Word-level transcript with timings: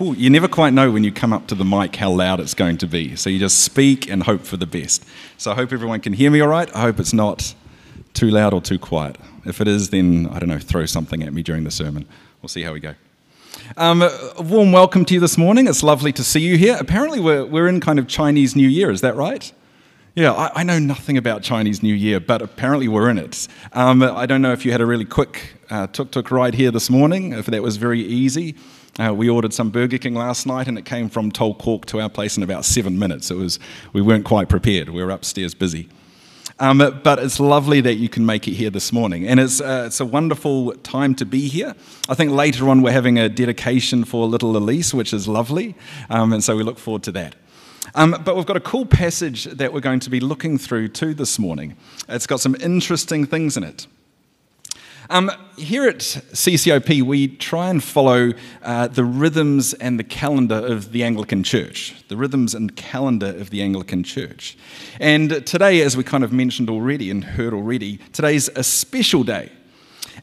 you 0.00 0.30
never 0.30 0.48
quite 0.48 0.72
know 0.72 0.90
when 0.90 1.02
you 1.02 1.12
come 1.12 1.32
up 1.32 1.46
to 1.48 1.54
the 1.54 1.64
mic 1.64 1.96
how 1.96 2.10
loud 2.10 2.40
it's 2.40 2.54
going 2.54 2.78
to 2.78 2.86
be. 2.86 3.16
So 3.16 3.30
you 3.30 3.38
just 3.38 3.62
speak 3.64 4.08
and 4.08 4.22
hope 4.22 4.42
for 4.42 4.56
the 4.56 4.66
best. 4.66 5.04
So 5.38 5.50
I 5.50 5.54
hope 5.54 5.72
everyone 5.72 6.00
can 6.00 6.12
hear 6.12 6.30
me 6.30 6.40
all 6.40 6.48
right. 6.48 6.74
I 6.74 6.82
hope 6.82 7.00
it's 7.00 7.12
not 7.12 7.54
too 8.14 8.30
loud 8.30 8.54
or 8.54 8.60
too 8.60 8.78
quiet. 8.78 9.16
If 9.44 9.60
it 9.60 9.68
is, 9.68 9.90
then 9.90 10.28
I 10.30 10.38
don't 10.38 10.48
know, 10.48 10.58
throw 10.58 10.86
something 10.86 11.22
at 11.22 11.32
me 11.32 11.42
during 11.42 11.64
the 11.64 11.70
sermon. 11.70 12.06
We'll 12.40 12.48
see 12.48 12.62
how 12.62 12.72
we 12.72 12.80
go. 12.80 12.94
Um, 13.76 14.02
a 14.02 14.42
warm 14.42 14.72
welcome 14.72 15.04
to 15.06 15.14
you 15.14 15.20
this 15.20 15.36
morning. 15.36 15.66
It's 15.66 15.82
lovely 15.82 16.12
to 16.12 16.24
see 16.24 16.40
you 16.40 16.56
here. 16.56 16.76
Apparently, 16.78 17.18
we're, 17.18 17.44
we're 17.44 17.68
in 17.68 17.80
kind 17.80 17.98
of 17.98 18.06
Chinese 18.06 18.54
New 18.54 18.68
Year, 18.68 18.90
is 18.90 19.00
that 19.00 19.16
right? 19.16 19.52
Yeah, 20.14 20.32
I, 20.32 20.60
I 20.60 20.62
know 20.62 20.78
nothing 20.78 21.16
about 21.16 21.42
Chinese 21.42 21.82
New 21.82 21.94
Year, 21.94 22.20
but 22.20 22.40
apparently 22.40 22.88
we're 22.88 23.10
in 23.10 23.18
it. 23.18 23.48
Um, 23.72 24.02
I 24.02 24.26
don't 24.26 24.42
know 24.42 24.52
if 24.52 24.64
you 24.64 24.72
had 24.72 24.80
a 24.80 24.86
really 24.86 25.04
quick 25.04 25.54
uh, 25.70 25.86
tuk 25.88 26.12
tuk 26.12 26.30
ride 26.30 26.54
here 26.54 26.70
this 26.70 26.88
morning, 26.88 27.32
if 27.32 27.46
that 27.46 27.62
was 27.62 27.76
very 27.76 28.00
easy. 28.00 28.54
Uh, 28.98 29.14
we 29.14 29.28
ordered 29.28 29.54
some 29.54 29.70
Burger 29.70 29.98
King 29.98 30.14
last 30.14 30.46
night, 30.46 30.66
and 30.66 30.76
it 30.76 30.84
came 30.84 31.08
from 31.08 31.30
Toul 31.30 31.54
Kork 31.54 31.86
to 31.86 32.00
our 32.00 32.08
place 32.08 32.36
in 32.36 32.42
about 32.42 32.64
seven 32.64 32.98
minutes. 32.98 33.30
It 33.30 33.36
was 33.36 33.58
we 33.92 34.02
weren't 34.02 34.24
quite 34.24 34.48
prepared. 34.48 34.88
We 34.88 35.02
were 35.02 35.10
upstairs 35.10 35.54
busy. 35.54 35.88
Um, 36.60 36.78
but 37.04 37.20
it's 37.20 37.38
lovely 37.38 37.80
that 37.82 37.94
you 37.94 38.08
can 38.08 38.26
make 38.26 38.48
it 38.48 38.54
here 38.54 38.70
this 38.70 38.92
morning. 38.92 39.26
And 39.28 39.38
it's, 39.38 39.60
uh, 39.60 39.84
it's 39.86 40.00
a 40.00 40.04
wonderful 40.04 40.72
time 40.78 41.14
to 41.16 41.24
be 41.24 41.46
here. 41.46 41.76
I 42.08 42.14
think 42.14 42.32
later 42.32 42.68
on 42.68 42.82
we're 42.82 42.90
having 42.90 43.16
a 43.16 43.28
dedication 43.28 44.04
for 44.04 44.26
little 44.26 44.56
Elise, 44.56 44.92
which 44.92 45.12
is 45.12 45.28
lovely. 45.28 45.76
Um, 46.10 46.32
and 46.32 46.42
so 46.42 46.56
we 46.56 46.64
look 46.64 46.80
forward 46.80 47.04
to 47.04 47.12
that. 47.12 47.36
Um, 47.94 48.20
but 48.24 48.34
we've 48.34 48.46
got 48.46 48.56
a 48.56 48.60
cool 48.60 48.86
passage 48.86 49.44
that 49.44 49.72
we're 49.72 49.80
going 49.80 50.00
to 50.00 50.10
be 50.10 50.18
looking 50.18 50.58
through 50.58 50.88
too 50.88 51.14
this 51.14 51.38
morning. 51.38 51.76
It's 52.08 52.26
got 52.26 52.40
some 52.40 52.56
interesting 52.56 53.24
things 53.24 53.56
in 53.56 53.62
it. 53.62 53.86
Um, 55.10 55.30
here 55.56 55.88
at 55.88 56.00
CCOP, 56.00 57.00
we 57.00 57.28
try 57.28 57.70
and 57.70 57.82
follow 57.82 58.32
uh, 58.62 58.88
the 58.88 59.04
rhythms 59.04 59.72
and 59.72 59.98
the 59.98 60.04
calendar 60.04 60.56
of 60.56 60.92
the 60.92 61.02
Anglican 61.02 61.42
Church, 61.42 61.94
the 62.08 62.16
rhythms 62.16 62.54
and 62.54 62.76
calendar 62.76 63.28
of 63.28 63.48
the 63.48 63.62
Anglican 63.62 64.02
Church. 64.02 64.58
And 65.00 65.46
today, 65.46 65.80
as 65.80 65.96
we 65.96 66.04
kind 66.04 66.24
of 66.24 66.32
mentioned 66.32 66.68
already 66.68 67.10
and 67.10 67.24
heard 67.24 67.54
already, 67.54 68.00
today's 68.12 68.50
a 68.50 68.62
special 68.62 69.24
day. 69.24 69.50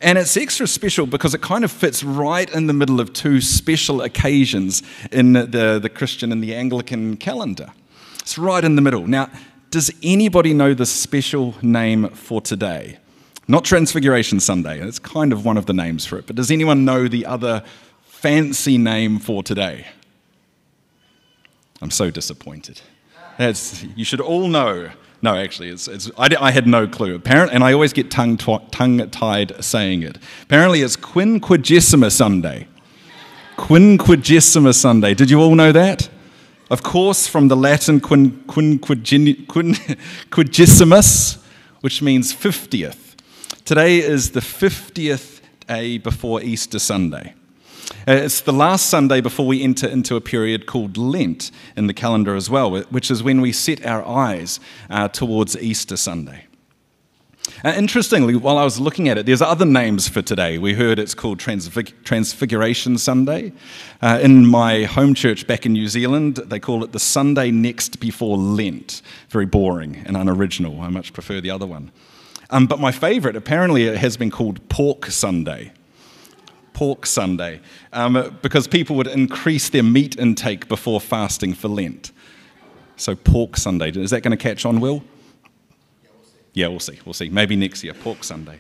And 0.02 0.20
it's 0.20 0.38
extra 0.38 0.68
special 0.68 1.08
because 1.08 1.34
it 1.34 1.42
kind 1.42 1.64
of 1.64 1.72
fits 1.72 2.04
right 2.04 2.54
in 2.54 2.68
the 2.68 2.74
middle 2.74 3.00
of 3.00 3.12
two 3.12 3.42
special 3.42 4.04
occasions 4.04 4.84
in 5.12 5.34
the, 5.34 5.80
the 5.82 5.90
Christian 5.90 6.32
and 6.32 6.44
the 6.44 6.54
Anglican 6.54 7.18
calendar. 7.18 7.74
It's 8.20 8.38
right 8.38 8.64
in 8.64 8.76
the 8.76 8.84
middle. 8.84 9.08
Now, 9.08 9.32
does 9.72 9.92
anybody 10.04 10.54
know 10.54 10.76
the 10.76 10.86
special 10.86 11.56
name 11.64 12.10
for 12.10 12.40
today? 12.40 13.00
Not 13.48 13.64
Transfiguration 13.64 14.40
Sunday, 14.40 14.82
it's 14.82 14.98
kind 14.98 15.32
of 15.32 15.46
one 15.46 15.58
of 15.58 15.68
the 15.68 15.74
names 15.74 16.06
for 16.06 16.18
it, 16.18 16.26
but 16.26 16.36
does 16.36 16.50
anyone 16.50 16.84
know 16.84 17.08
the 17.08 17.26
other 17.26 17.64
fancy 18.04 18.78
name 18.78 19.20
for 19.20 19.44
today? 19.44 19.86
I'm 21.82 21.92
so 21.92 22.10
disappointed. 22.10 22.82
That's, 23.38 23.84
you 23.84 24.04
should 24.04 24.22
all 24.22 24.48
know. 24.48 24.90
No, 25.22 25.36
actually, 25.36 25.70
it's, 25.70 25.88
it's, 25.88 26.10
I, 26.18 26.30
I, 26.40 26.52
had 26.52 26.66
no 26.66 26.88
clue. 26.88 27.16
Apparently, 27.16 27.54
and 27.54 27.64
I 27.64 27.74
always 27.74 27.94
get 27.94 28.10
tongue, 28.10 28.38
tongue 28.38 29.10
tied 29.10 29.64
saying 29.64 30.04
it. 30.04 30.18
Apparently, 30.44 30.82
it's 30.82 30.98
Quinquagesima 30.98 32.12
Sunday. 32.12 32.68
Quinquagesima 33.58 34.74
Sunday. 34.74 35.14
Did 35.14 35.30
you 35.30 35.40
all 35.40 35.56
know 35.56 35.72
that? 35.72 36.10
Of 36.72 36.82
course, 36.82 37.28
from 37.28 37.48
the 37.48 37.56
Latin 37.56 38.00
quin, 38.00 38.44
quinquagesimus, 38.48 41.44
which 41.82 42.02
means 42.02 42.34
50th. 42.34 43.05
Today 43.66 43.98
is 43.98 44.30
the 44.30 44.42
50th 44.42 45.42
day 45.66 45.98
before 45.98 46.40
Easter 46.40 46.78
Sunday. 46.78 47.34
Uh, 48.08 48.12
it's 48.12 48.42
the 48.42 48.54
last 48.54 48.92
Sunday 48.92 49.22
before 49.22 49.48
we 49.48 49.64
enter 49.64 49.88
into 49.88 50.16
a 50.16 50.22
period 50.22 50.68
called 50.68 50.98
Lent 50.98 51.50
in 51.76 51.88
the 51.88 51.94
calendar 51.94 52.36
as 52.36 52.48
well, 52.48 52.80
which 52.80 53.10
is 53.10 53.24
when 53.24 53.42
we 53.42 53.52
set 53.52 53.84
our 53.84 54.06
eyes 54.06 54.60
uh, 54.92 55.08
towards 55.08 55.58
Easter 55.58 55.98
Sunday. 55.98 56.46
Uh, 57.64 57.74
interestingly, 57.76 58.36
while 58.36 58.60
I 58.60 58.64
was 58.64 58.80
looking 58.80 59.10
at 59.10 59.18
it, 59.18 59.26
there's 59.26 59.42
other 59.42 59.66
names 59.66 60.08
for 60.08 60.22
today. 60.22 60.60
We 60.60 60.76
heard 60.76 61.00
it's 61.00 61.16
called 61.16 61.40
Transfig- 61.40 62.04
Transfiguration 62.04 63.00
Sunday. 63.00 63.52
Uh, 64.00 64.20
in 64.22 64.46
my 64.46 64.84
home 64.84 65.16
church 65.16 65.48
back 65.48 65.66
in 65.66 65.74
New 65.74 65.88
Zealand, 65.88 66.36
they 66.36 66.60
call 66.60 66.84
it 66.84 66.92
the 66.92 67.00
Sunday 67.00 67.50
next 67.50 68.00
before 68.00 68.38
Lent. 68.38 69.02
Very 69.30 69.48
boring 69.48 70.04
and 70.06 70.16
unoriginal. 70.16 70.82
I 70.82 70.90
much 70.90 71.14
prefer 71.14 71.42
the 71.42 71.50
other 71.50 71.66
one. 71.66 71.92
Um, 72.50 72.68
but 72.68 72.80
my 72.80 72.92
favorite, 72.92 73.36
apparently, 73.36 73.86
it 73.86 73.98
has 73.98 74.18
been 74.18 74.32
called 74.32 74.68
Pork 74.70 75.08
Sunday. 75.08 75.72
Pork 76.74 77.06
Sunday, 77.06 77.62
um, 77.94 78.38
because 78.42 78.68
people 78.68 78.98
would 78.98 79.08
increase 79.08 79.70
their 79.70 79.82
meat 79.82 80.20
intake 80.20 80.68
before 80.68 81.00
fasting 81.00 81.54
for 81.54 81.70
Lent. 81.70 82.12
So, 82.98 83.16
Pork 83.16 83.56
Sunday. 83.56 83.92
Is 83.92 84.12
that 84.12 84.22
going 84.22 84.38
to 84.38 84.38
catch 84.38 84.66
on, 84.66 84.82
Will? 84.82 85.04
Yeah, 86.54 86.68
we'll 86.68 86.80
see. 86.80 87.00
We'll 87.06 87.14
see. 87.14 87.30
Maybe 87.30 87.56
next 87.56 87.84
year, 87.84 87.94
Pork 87.94 88.24
Sunday. 88.24 88.60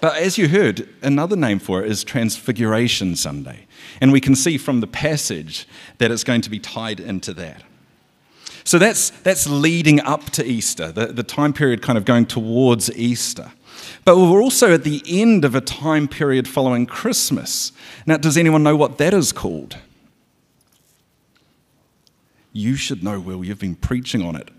But 0.00 0.16
as 0.16 0.38
you 0.38 0.48
heard, 0.48 0.88
another 1.02 1.36
name 1.36 1.58
for 1.58 1.84
it 1.84 1.90
is 1.90 2.04
Transfiguration 2.04 3.16
Sunday. 3.16 3.66
And 4.00 4.12
we 4.12 4.20
can 4.20 4.34
see 4.34 4.58
from 4.58 4.80
the 4.80 4.86
passage 4.86 5.68
that 5.98 6.10
it's 6.10 6.24
going 6.24 6.40
to 6.42 6.50
be 6.50 6.58
tied 6.58 7.00
into 7.00 7.32
that. 7.34 7.62
So 8.68 8.78
that's, 8.78 9.08
that's 9.22 9.46
leading 9.46 9.98
up 10.00 10.28
to 10.32 10.44
Easter, 10.44 10.92
the, 10.92 11.06
the 11.06 11.22
time 11.22 11.54
period 11.54 11.80
kind 11.80 11.96
of 11.96 12.04
going 12.04 12.26
towards 12.26 12.94
Easter. 12.94 13.52
But 14.04 14.18
we're 14.18 14.42
also 14.42 14.74
at 14.74 14.84
the 14.84 15.02
end 15.06 15.46
of 15.46 15.54
a 15.54 15.62
time 15.62 16.06
period 16.06 16.46
following 16.46 16.84
Christmas. 16.84 17.72
Now, 18.04 18.18
does 18.18 18.36
anyone 18.36 18.62
know 18.62 18.76
what 18.76 18.98
that 18.98 19.14
is 19.14 19.32
called? 19.32 19.78
You 22.52 22.76
should 22.76 23.02
know, 23.02 23.18
Will. 23.18 23.42
You've 23.42 23.58
been 23.58 23.74
preaching 23.74 24.20
on 24.22 24.36
it. 24.36 24.50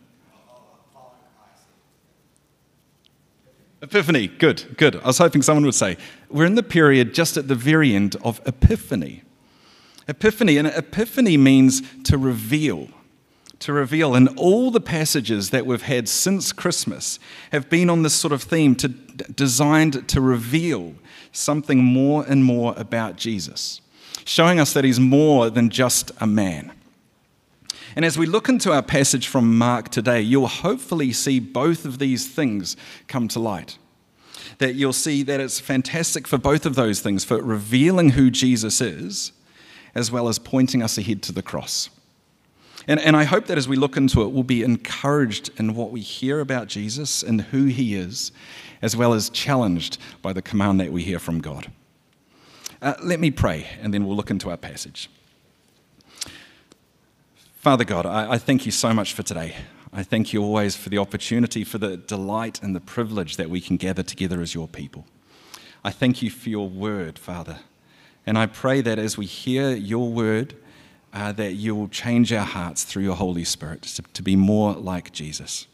Epiphany, 3.84 4.25
good, 4.25 4.75
good. 4.78 4.96
I 4.96 5.06
was 5.06 5.19
hoping 5.19 5.44
someone 5.44 5.66
would 5.66 5.75
say, 5.75 5.98
we're 6.31 6.48
in 6.48 6.56
the 6.56 6.64
period 6.64 7.14
just 7.14 7.38
at 7.38 7.48
the 7.48 7.53
very 7.53 7.94
end 7.94 8.16
of 8.24 8.42
Epiphany. 8.48 9.22
Epiphany, 10.08 10.58
and 10.58 10.68
Epiphany 10.68 11.38
means 11.38 11.84
to 12.06 12.18
reveal 12.18 12.90
to 13.59 13.74
reveal. 13.74 14.16
And 14.16 14.30
all 14.38 14.72
the 14.72 14.80
passages 14.80 15.50
that 15.50 15.66
we've 15.66 15.81
had 15.81 16.08
since 16.08 16.52
Christmas 16.52 17.20
have 17.52 17.70
been 17.70 17.90
on 17.90 18.03
this 18.03 18.14
sort 18.14 18.31
of 18.31 18.44
theme, 18.44 18.75
to, 18.75 18.88
designed 18.88 20.08
to 20.09 20.22
reveal 20.22 20.96
something 21.31 21.84
more 21.84 22.25
and 22.28 22.44
more 22.44 22.74
about 22.78 23.16
Jesus, 23.16 23.81
showing 24.25 24.59
us 24.59 24.74
that 24.74 24.84
he's 24.84 25.00
more 25.00 25.50
than 25.50 25.69
just 25.69 26.12
a 26.19 26.28
man. 26.28 26.72
And 27.96 28.06
as 28.06 28.18
we 28.18 28.25
look 28.25 28.50
into 28.50 28.72
our 28.72 28.84
passage 28.84 29.28
from 29.28 29.58
Mark 29.58 29.90
today, 29.90 30.22
you'll 30.22 30.48
hopefully 30.48 31.12
see 31.12 31.40
both 31.40 31.86
of 31.86 32.00
these 32.00 32.28
things 32.28 32.78
come 33.08 33.28
to 33.30 33.40
light. 33.40 33.78
That 34.59 34.75
you'll 34.75 34.94
see 34.94 35.24
that 35.24 35.40
it's 35.40 35.59
fantastic 35.59 36.28
for 36.28 36.38
both 36.38 36.66
of 36.66 36.75
those 36.75 37.02
things, 37.02 37.24
for 37.24 37.42
revealing 37.42 38.12
who 38.12 38.30
Jesus 38.30 38.80
is, 38.80 39.31
as 39.96 40.12
well 40.12 40.28
as 40.28 40.38
pointing 40.38 40.84
us 40.84 40.98
ahead 40.98 41.24
to 41.24 41.31
the 41.31 41.42
cross. 41.42 41.90
And, 42.88 43.00
and 43.00 43.16
I 43.16 43.24
hope 43.24 43.48
that 43.48 43.58
as 43.58 43.68
we 43.68 43.76
look 43.76 43.98
into 43.98 44.22
it, 44.22 44.32
we'll 44.32 44.44
be 44.44 44.64
encouraged 44.64 45.52
in 45.58 45.76
what 45.76 45.92
we 45.92 46.02
hear 46.02 46.40
about 46.40 46.68
Jesus 46.68 47.22
and 47.22 47.42
who 47.42 47.66
he 47.66 47.96
is, 47.96 48.32
as 48.82 48.96
well 48.96 49.14
as 49.14 49.30
challenged 49.30 49.98
by 50.22 50.34
the 50.34 50.42
command 50.42 50.80
that 50.80 50.92
we 50.92 51.04
hear 51.04 51.20
from 51.20 51.40
God. 51.42 51.72
Uh, 52.82 52.94
let 53.04 53.20
me 53.20 53.30
pray, 53.30 53.68
and 53.82 53.94
then 53.94 54.06
we'll 54.06 54.16
look 54.16 54.32
into 54.32 54.50
our 54.50 54.58
passage. 54.58 55.10
Father 57.56 57.84
God, 57.84 58.06
I, 58.06 58.32
I 58.32 58.38
thank 58.38 58.66
you 58.66 58.72
so 58.72 58.94
much 58.94 59.14
for 59.14 59.22
today. 59.22 59.56
I 59.92 60.04
thank 60.04 60.32
you 60.32 60.42
always 60.42 60.76
for 60.76 60.90
the 60.90 60.98
opportunity, 60.98 61.64
for 61.64 61.78
the 61.78 61.98
delight 61.98 62.62
and 62.64 62.76
the 62.76 62.80
privilege 62.80 63.36
that 63.38 63.50
we 63.50 63.60
can 63.60 63.76
gather 63.76 64.04
together 64.04 64.42
as 64.42 64.54
your 64.54 64.68
people. 64.68 65.06
I 65.84 65.92
thank 65.92 66.22
you 66.22 66.30
for 66.30 66.50
your 66.50 66.70
word, 66.70 67.20
Father. 67.20 67.60
And 68.26 68.38
I 68.38 68.46
pray 68.46 68.82
that 68.82 69.00
as 69.00 69.18
we 69.18 69.26
hear 69.26 69.72
your 69.72 70.10
word, 70.10 70.56
uh, 71.14 71.32
that 71.34 71.54
you 71.54 71.76
will 71.76 71.88
change 71.88 72.32
our 72.32 72.46
hearts 72.46 72.84
through 72.84 73.04
your 73.04 73.16
Holy 73.16 73.44
Spirit 73.44 73.84
to, 73.84 74.02
to 74.02 74.22
be 74.22 74.36
more 74.36 74.74
like 74.74 75.12
Jesus. 75.12 75.68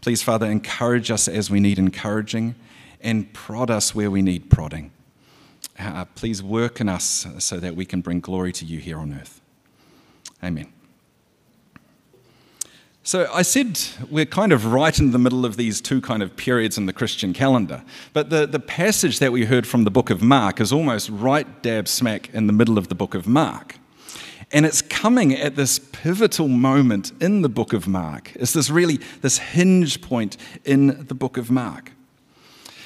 Please, 0.00 0.22
Father, 0.22 0.46
encourage 0.46 1.10
us 1.10 1.28
as 1.28 1.50
we 1.50 1.60
need 1.60 1.78
encouraging 1.78 2.54
and 3.00 3.32
prod 3.32 3.70
us 3.70 3.94
where 3.94 4.10
we 4.10 4.22
need 4.22 4.50
prodding. 4.50 4.90
Uh, 5.78 6.04
please 6.14 6.42
work 6.42 6.80
in 6.80 6.88
us 6.88 7.26
so 7.38 7.58
that 7.58 7.74
we 7.74 7.84
can 7.84 8.00
bring 8.00 8.20
glory 8.20 8.52
to 8.52 8.64
you 8.64 8.78
here 8.78 8.98
on 8.98 9.12
earth. 9.12 9.40
Amen. 10.42 10.72
So 13.02 13.30
I 13.32 13.42
said 13.42 13.80
we're 14.10 14.26
kind 14.26 14.52
of 14.52 14.66
right 14.66 14.96
in 14.98 15.10
the 15.10 15.18
middle 15.18 15.46
of 15.46 15.56
these 15.56 15.80
two 15.80 16.00
kind 16.00 16.22
of 16.22 16.36
periods 16.36 16.76
in 16.76 16.86
the 16.86 16.92
Christian 16.92 17.32
calendar. 17.32 17.82
But 18.12 18.30
the, 18.30 18.46
the 18.46 18.60
passage 18.60 19.18
that 19.18 19.32
we 19.32 19.46
heard 19.46 19.66
from 19.66 19.84
the 19.84 19.90
book 19.90 20.10
of 20.10 20.22
Mark 20.22 20.60
is 20.60 20.72
almost 20.72 21.08
right 21.08 21.62
dab 21.62 21.88
smack 21.88 22.32
in 22.34 22.46
the 22.46 22.52
middle 22.52 22.76
of 22.76 22.88
the 22.88 22.94
book 22.94 23.14
of 23.14 23.26
Mark. 23.26 23.79
And 24.52 24.66
it's 24.66 24.82
coming 24.82 25.32
at 25.32 25.54
this 25.54 25.78
pivotal 25.78 26.48
moment 26.48 27.12
in 27.20 27.42
the 27.42 27.48
book 27.48 27.72
of 27.72 27.86
Mark. 27.86 28.32
It's 28.34 28.52
this 28.52 28.68
really 28.68 28.98
this 29.22 29.38
hinge 29.38 30.00
point 30.00 30.36
in 30.64 31.06
the 31.06 31.14
book 31.14 31.36
of 31.36 31.50
Mark. 31.50 31.92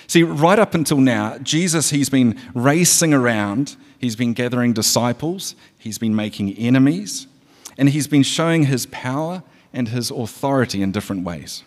See, 0.06 0.22
right 0.22 0.58
up 0.58 0.74
until 0.74 0.98
now, 0.98 1.38
Jesus, 1.38 1.90
he's 1.90 2.10
been 2.10 2.38
racing 2.54 3.14
around, 3.14 3.76
he's 3.98 4.16
been 4.16 4.34
gathering 4.34 4.74
disciples, 4.74 5.54
he's 5.78 5.96
been 5.96 6.14
making 6.14 6.52
enemies, 6.54 7.26
and 7.78 7.88
he's 7.88 8.06
been 8.06 8.22
showing 8.22 8.64
his 8.64 8.86
power 8.86 9.42
and 9.72 9.88
his 9.88 10.10
authority 10.10 10.82
in 10.82 10.92
different 10.92 11.24
ways. 11.24 11.64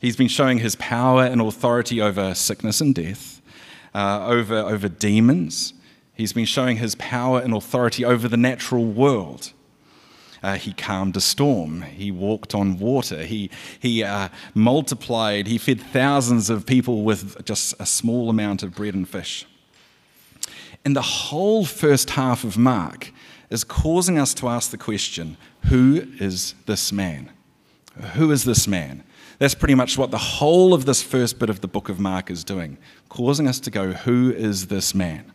He's 0.00 0.16
been 0.16 0.28
showing 0.28 0.58
his 0.58 0.76
power 0.76 1.24
and 1.24 1.40
authority 1.40 2.00
over 2.00 2.34
sickness 2.34 2.80
and 2.80 2.94
death, 2.94 3.40
uh, 3.94 4.26
over, 4.26 4.56
over 4.56 4.88
demons. 4.88 5.72
He's 6.16 6.32
been 6.32 6.46
showing 6.46 6.78
his 6.78 6.94
power 6.94 7.40
and 7.40 7.52
authority 7.52 8.04
over 8.04 8.26
the 8.26 8.38
natural 8.38 8.86
world. 8.86 9.52
Uh, 10.42 10.54
he 10.54 10.72
calmed 10.72 11.16
a 11.16 11.20
storm. 11.20 11.82
He 11.82 12.10
walked 12.10 12.54
on 12.54 12.78
water. 12.78 13.24
He, 13.24 13.50
he 13.78 14.02
uh, 14.02 14.28
multiplied. 14.54 15.46
He 15.46 15.58
fed 15.58 15.80
thousands 15.80 16.48
of 16.48 16.64
people 16.64 17.02
with 17.02 17.44
just 17.44 17.74
a 17.78 17.84
small 17.84 18.30
amount 18.30 18.62
of 18.62 18.74
bread 18.74 18.94
and 18.94 19.08
fish. 19.08 19.46
And 20.84 20.96
the 20.96 21.02
whole 21.02 21.64
first 21.64 22.10
half 22.10 22.44
of 22.44 22.56
Mark 22.56 23.12
is 23.50 23.64
causing 23.64 24.18
us 24.18 24.32
to 24.34 24.48
ask 24.48 24.70
the 24.70 24.78
question 24.78 25.36
who 25.64 26.06
is 26.20 26.54
this 26.66 26.92
man? 26.92 27.30
Who 28.14 28.30
is 28.30 28.44
this 28.44 28.68
man? 28.68 29.02
That's 29.38 29.54
pretty 29.54 29.74
much 29.74 29.98
what 29.98 30.10
the 30.10 30.18
whole 30.18 30.72
of 30.72 30.86
this 30.86 31.02
first 31.02 31.38
bit 31.38 31.50
of 31.50 31.60
the 31.60 31.68
book 31.68 31.88
of 31.88 31.98
Mark 31.98 32.30
is 32.30 32.44
doing, 32.44 32.78
causing 33.08 33.48
us 33.48 33.60
to 33.60 33.70
go, 33.70 33.92
Who 33.92 34.32
is 34.32 34.68
this 34.68 34.94
man? 34.94 35.32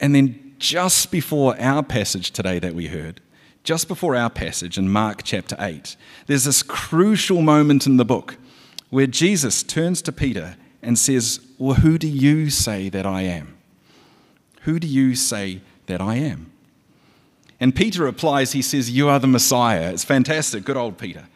And 0.00 0.14
then 0.14 0.54
just 0.58 1.10
before 1.10 1.60
our 1.60 1.82
passage 1.82 2.30
today 2.30 2.58
that 2.58 2.74
we 2.74 2.88
heard, 2.88 3.20
just 3.62 3.88
before 3.88 4.16
our 4.16 4.30
passage 4.30 4.78
in 4.78 4.88
Mark 4.88 5.22
chapter 5.22 5.56
8, 5.58 5.96
there's 6.26 6.44
this 6.44 6.62
crucial 6.62 7.42
moment 7.42 7.86
in 7.86 7.98
the 7.98 8.04
book 8.04 8.36
where 8.88 9.06
Jesus 9.06 9.62
turns 9.62 10.00
to 10.02 10.12
Peter 10.12 10.56
and 10.82 10.98
says, 10.98 11.40
Well, 11.58 11.76
who 11.76 11.98
do 11.98 12.08
you 12.08 12.50
say 12.50 12.88
that 12.88 13.04
I 13.04 13.22
am? 13.22 13.58
Who 14.62 14.78
do 14.78 14.86
you 14.86 15.14
say 15.14 15.60
that 15.86 16.00
I 16.00 16.16
am? 16.16 16.50
And 17.60 17.76
Peter 17.76 18.04
replies, 18.04 18.52
He 18.52 18.62
says, 18.62 18.90
You 18.90 19.08
are 19.08 19.18
the 19.18 19.26
Messiah. 19.26 19.92
It's 19.92 20.04
fantastic. 20.04 20.64
Good 20.64 20.78
old 20.78 20.96
Peter. 20.96 21.26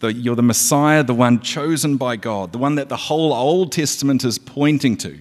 The, 0.00 0.12
you're 0.12 0.36
the 0.36 0.42
Messiah, 0.42 1.04
the 1.04 1.14
one 1.14 1.40
chosen 1.40 1.96
by 1.96 2.16
God, 2.16 2.52
the 2.52 2.58
one 2.58 2.74
that 2.76 2.88
the 2.88 2.96
whole 2.96 3.32
Old 3.32 3.70
Testament 3.70 4.24
is 4.24 4.38
pointing 4.38 4.96
to 4.98 5.20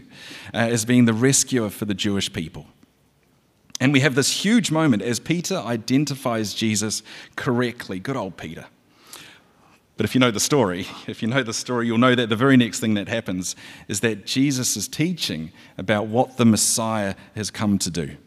uh, 0.53 0.57
as 0.57 0.85
being 0.85 1.05
the 1.05 1.13
rescuer 1.13 1.69
for 1.69 1.85
the 1.85 1.93
Jewish 1.93 2.31
people. 2.31 2.67
And 3.79 3.91
we 3.91 4.01
have 4.01 4.13
this 4.13 4.45
huge 4.45 4.69
moment 4.69 5.01
as 5.01 5.19
Peter 5.19 5.55
identifies 5.55 6.53
Jesus 6.53 7.01
correctly. 7.35 7.99
Good 7.99 8.15
old 8.15 8.37
Peter. 8.37 8.65
But 9.97 10.05
if 10.05 10.15
you 10.15 10.19
know 10.19 10.31
the 10.31 10.39
story, 10.39 10.87
if 11.07 11.21
you 11.21 11.27
know 11.27 11.43
the 11.43 11.53
story, 11.53 11.87
you'll 11.87 11.97
know 11.97 12.15
that 12.15 12.29
the 12.29 12.35
very 12.35 12.57
next 12.57 12.79
thing 12.79 12.93
that 12.95 13.07
happens 13.07 13.55
is 13.87 13.99
that 14.01 14.25
Jesus 14.25 14.77
is 14.77 14.87
teaching 14.87 15.51
about 15.77 16.07
what 16.07 16.37
the 16.37 16.45
Messiah 16.45 17.15
has 17.35 17.51
come 17.51 17.77
to 17.79 17.89
do. 17.89 18.17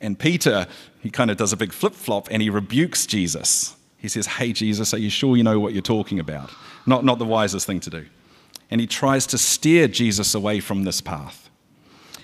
And 0.00 0.18
Peter, 0.18 0.66
he 1.00 1.10
kind 1.10 1.30
of 1.30 1.38
does 1.38 1.52
a 1.52 1.56
big 1.56 1.72
flip 1.72 1.94
flop 1.94 2.28
and 2.30 2.42
he 2.42 2.50
rebukes 2.50 3.06
Jesus. 3.06 3.76
He 3.96 4.08
says, 4.08 4.26
Hey, 4.26 4.52
Jesus, 4.52 4.92
are 4.92 4.98
you 4.98 5.08
sure 5.08 5.36
you 5.36 5.42
know 5.42 5.58
what 5.58 5.72
you're 5.72 5.82
talking 5.82 6.20
about? 6.20 6.50
Not, 6.86 7.04
not 7.04 7.18
the 7.18 7.24
wisest 7.24 7.66
thing 7.66 7.80
to 7.80 7.90
do. 7.90 8.06
And 8.74 8.80
he 8.80 8.88
tries 8.88 9.24
to 9.28 9.38
steer 9.38 9.86
Jesus 9.86 10.34
away 10.34 10.58
from 10.58 10.82
this 10.82 11.00
path. 11.00 11.48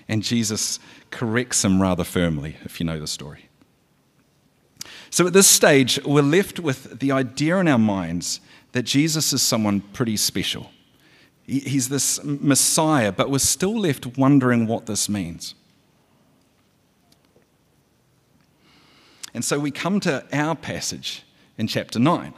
And 0.08 0.20
Jesus 0.20 0.80
corrects 1.12 1.64
him 1.64 1.80
rather 1.80 2.02
firmly, 2.02 2.56
if 2.64 2.80
you 2.80 2.86
know 2.86 2.98
the 2.98 3.06
story. 3.06 3.48
So 5.10 5.28
at 5.28 5.32
this 5.32 5.46
stage, 5.46 6.00
we're 6.04 6.22
left 6.22 6.58
with 6.58 6.98
the 6.98 7.12
idea 7.12 7.58
in 7.58 7.68
our 7.68 7.78
minds 7.78 8.40
that 8.72 8.82
Jesus 8.82 9.32
is 9.32 9.42
someone 9.42 9.80
pretty 9.80 10.16
special. 10.16 10.72
He's 11.46 11.88
this 11.88 12.18
Messiah, 12.24 13.12
but 13.12 13.30
we're 13.30 13.38
still 13.38 13.78
left 13.78 14.18
wondering 14.18 14.66
what 14.66 14.86
this 14.86 15.08
means. 15.08 15.54
And 19.32 19.44
so 19.44 19.60
we 19.60 19.70
come 19.70 20.00
to 20.00 20.26
our 20.36 20.56
passage 20.56 21.22
in 21.56 21.68
chapter 21.68 22.00
9. 22.00 22.34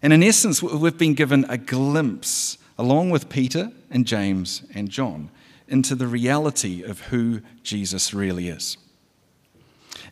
And 0.00 0.14
in 0.14 0.22
essence, 0.22 0.62
we've 0.62 0.96
been 0.96 1.12
given 1.12 1.44
a 1.50 1.58
glimpse, 1.58 2.56
along 2.80 3.10
with 3.10 3.28
Peter 3.28 3.70
and 3.90 4.06
James 4.06 4.62
and 4.74 4.88
John, 4.88 5.30
into 5.68 5.94
the 5.94 6.06
reality 6.06 6.82
of 6.82 7.00
who 7.02 7.42
Jesus 7.62 8.14
really 8.14 8.48
is. 8.48 8.78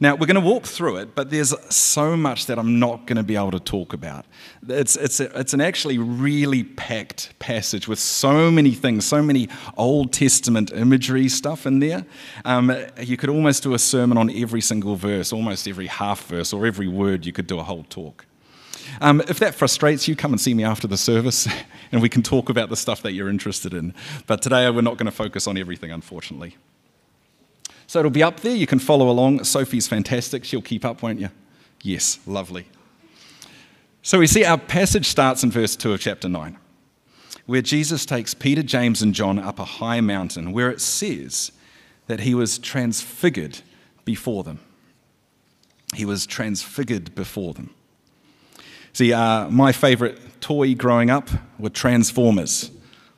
Now, 0.00 0.14
we're 0.14 0.26
going 0.26 0.36
to 0.36 0.40
walk 0.40 0.64
through 0.64 0.98
it, 0.98 1.14
but 1.16 1.30
there's 1.30 1.52
so 1.74 2.16
much 2.16 2.46
that 2.46 2.58
I'm 2.58 2.78
not 2.78 3.06
going 3.06 3.16
to 3.16 3.24
be 3.24 3.34
able 3.34 3.50
to 3.52 3.58
talk 3.58 3.94
about. 3.94 4.26
It's, 4.68 4.94
it's, 4.96 5.18
a, 5.18 5.36
it's 5.40 5.54
an 5.54 5.60
actually 5.60 5.98
really 5.98 6.62
packed 6.62 7.36
passage 7.40 7.88
with 7.88 7.98
so 7.98 8.50
many 8.50 8.72
things, 8.72 9.04
so 9.06 9.22
many 9.22 9.48
Old 9.76 10.12
Testament 10.12 10.70
imagery 10.72 11.28
stuff 11.28 11.66
in 11.66 11.80
there. 11.80 12.04
Um, 12.44 12.72
you 13.00 13.16
could 13.16 13.30
almost 13.30 13.64
do 13.64 13.74
a 13.74 13.78
sermon 13.78 14.18
on 14.18 14.30
every 14.30 14.60
single 14.60 14.94
verse, 14.94 15.32
almost 15.32 15.66
every 15.66 15.88
half 15.88 16.26
verse, 16.26 16.52
or 16.52 16.64
every 16.66 16.86
word, 16.86 17.26
you 17.26 17.32
could 17.32 17.48
do 17.48 17.58
a 17.58 17.64
whole 17.64 17.84
talk. 17.84 18.27
Um, 19.00 19.20
if 19.28 19.38
that 19.38 19.54
frustrates 19.54 20.08
you, 20.08 20.16
come 20.16 20.32
and 20.32 20.40
see 20.40 20.54
me 20.54 20.64
after 20.64 20.86
the 20.86 20.96
service 20.96 21.48
and 21.92 22.02
we 22.02 22.08
can 22.08 22.22
talk 22.22 22.48
about 22.48 22.68
the 22.68 22.76
stuff 22.76 23.02
that 23.02 23.12
you're 23.12 23.28
interested 23.28 23.74
in. 23.74 23.94
But 24.26 24.42
today 24.42 24.68
we're 24.70 24.82
not 24.82 24.96
going 24.96 25.06
to 25.06 25.12
focus 25.12 25.46
on 25.46 25.56
everything, 25.56 25.90
unfortunately. 25.90 26.56
So 27.86 28.00
it'll 28.00 28.10
be 28.10 28.22
up 28.22 28.40
there. 28.40 28.54
You 28.54 28.66
can 28.66 28.78
follow 28.78 29.08
along. 29.08 29.44
Sophie's 29.44 29.88
fantastic. 29.88 30.44
She'll 30.44 30.60
keep 30.60 30.84
up, 30.84 31.02
won't 31.02 31.20
you? 31.20 31.30
Yes, 31.82 32.18
lovely. 32.26 32.66
So 34.02 34.18
we 34.18 34.26
see 34.26 34.44
our 34.44 34.58
passage 34.58 35.06
starts 35.06 35.42
in 35.42 35.50
verse 35.50 35.76
2 35.76 35.92
of 35.92 36.00
chapter 36.00 36.28
9, 36.28 36.58
where 37.46 37.62
Jesus 37.62 38.04
takes 38.04 38.34
Peter, 38.34 38.62
James, 38.62 39.02
and 39.02 39.14
John 39.14 39.38
up 39.38 39.58
a 39.58 39.64
high 39.64 40.00
mountain 40.00 40.52
where 40.52 40.70
it 40.70 40.80
says 40.80 41.52
that 42.08 42.20
he 42.20 42.34
was 42.34 42.58
transfigured 42.58 43.60
before 44.04 44.44
them. 44.44 44.60
He 45.94 46.04
was 46.04 46.26
transfigured 46.26 47.14
before 47.14 47.54
them. 47.54 47.74
See, 48.98 49.12
uh, 49.12 49.48
my 49.48 49.70
favorite 49.70 50.40
toy 50.40 50.74
growing 50.74 51.08
up 51.08 51.30
were 51.56 51.70
Transformers. 51.70 52.72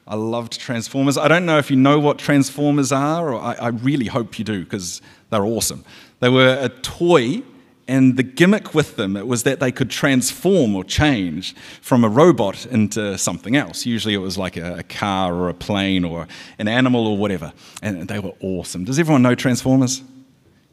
I 0.07 0.15
loved 0.15 0.61
Transformers. 0.61 1.17
I 1.17 1.27
don't 1.27 1.47
know 1.47 1.57
if 1.57 1.71
you 1.71 1.77
know 1.79 1.99
what 1.99 2.19
Transformers 2.19 2.93
are, 2.93 3.33
or 3.33 3.41
I, 3.41 3.55
I 3.55 3.69
really 3.69 4.05
hope 4.05 4.39
you 4.39 4.45
do 4.45 4.63
because 4.63 5.01
they're 5.31 5.47
awesome. 5.47 5.87
They 6.19 6.29
were 6.29 6.59
a 6.61 6.69
toy, 6.69 7.43
and 7.89 8.19
the 8.19 8.23
gimmick 8.23 8.75
with 8.75 8.97
them 8.97 9.17
it 9.17 9.27
was 9.27 9.45
that 9.45 9.59
they 9.61 9.73
could 9.73 9.89
transform 9.89 10.77
or 10.77 10.85
change 10.85 11.57
from 11.81 12.05
a 12.05 12.11
robot 12.11 12.67
into 12.67 13.17
something 13.17 13.57
else. 13.57 13.87
Usually 13.87 14.13
it 14.13 14.19
was 14.19 14.37
like 14.37 14.59
a, 14.59 14.81
a 14.81 14.83
car 14.83 15.35
or 15.35 15.49
a 15.49 15.55
plane 15.55 16.05
or 16.05 16.29
an 16.59 16.69
animal 16.69 17.07
or 17.07 17.17
whatever. 17.17 17.55
And 17.81 18.07
they 18.07 18.19
were 18.19 18.35
awesome. 18.43 18.85
Does 18.85 18.99
everyone 18.99 19.23
know 19.23 19.35
Transformers? 19.35 20.03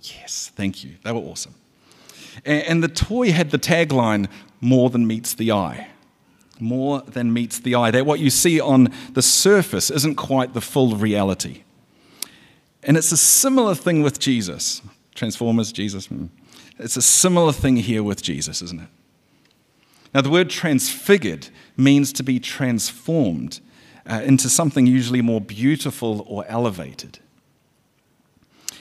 Yes, 0.01 0.51
thank 0.53 0.83
you. 0.83 0.95
They 1.05 1.13
were 1.13 1.21
awesome. 1.21 1.55
And, 2.45 2.63
and 2.63 2.83
the 2.83 2.89
toy 2.89 3.31
had 3.31 3.51
the 3.51 3.59
tagline, 3.59 4.27
more 4.61 4.89
than 4.89 5.05
meets 5.07 5.33
the 5.33 5.51
eye 5.51 5.87
more 6.59 7.01
than 7.01 7.33
meets 7.33 7.59
the 7.59 7.75
eye. 7.75 7.91
That 7.91 8.05
what 8.05 8.19
you 8.19 8.29
see 8.29 8.59
on 8.59 8.91
the 9.13 9.21
surface 9.21 9.89
isn't 9.89 10.15
quite 10.15 10.53
the 10.53 10.61
full 10.61 10.95
reality. 10.95 11.63
And 12.83 12.97
it's 12.97 13.11
a 13.11 13.17
similar 13.17 13.75
thing 13.75 14.01
with 14.01 14.19
Jesus. 14.19 14.81
Transformers, 15.15 15.71
Jesus. 15.71 16.07
Hmm. 16.07 16.27
It's 16.79 16.97
a 16.97 17.01
similar 17.01 17.51
thing 17.51 17.77
here 17.77 18.03
with 18.03 18.21
Jesus, 18.21 18.61
isn't 18.61 18.81
it? 18.81 18.87
Now, 20.13 20.21
the 20.21 20.29
word 20.29 20.49
transfigured 20.49 21.49
means 21.75 22.13
to 22.13 22.23
be 22.23 22.39
transformed 22.39 23.59
uh, 24.05 24.21
into 24.23 24.47
something 24.47 24.87
usually 24.87 25.21
more 25.21 25.41
beautiful 25.41 26.23
or 26.27 26.45
elevated. 26.47 27.19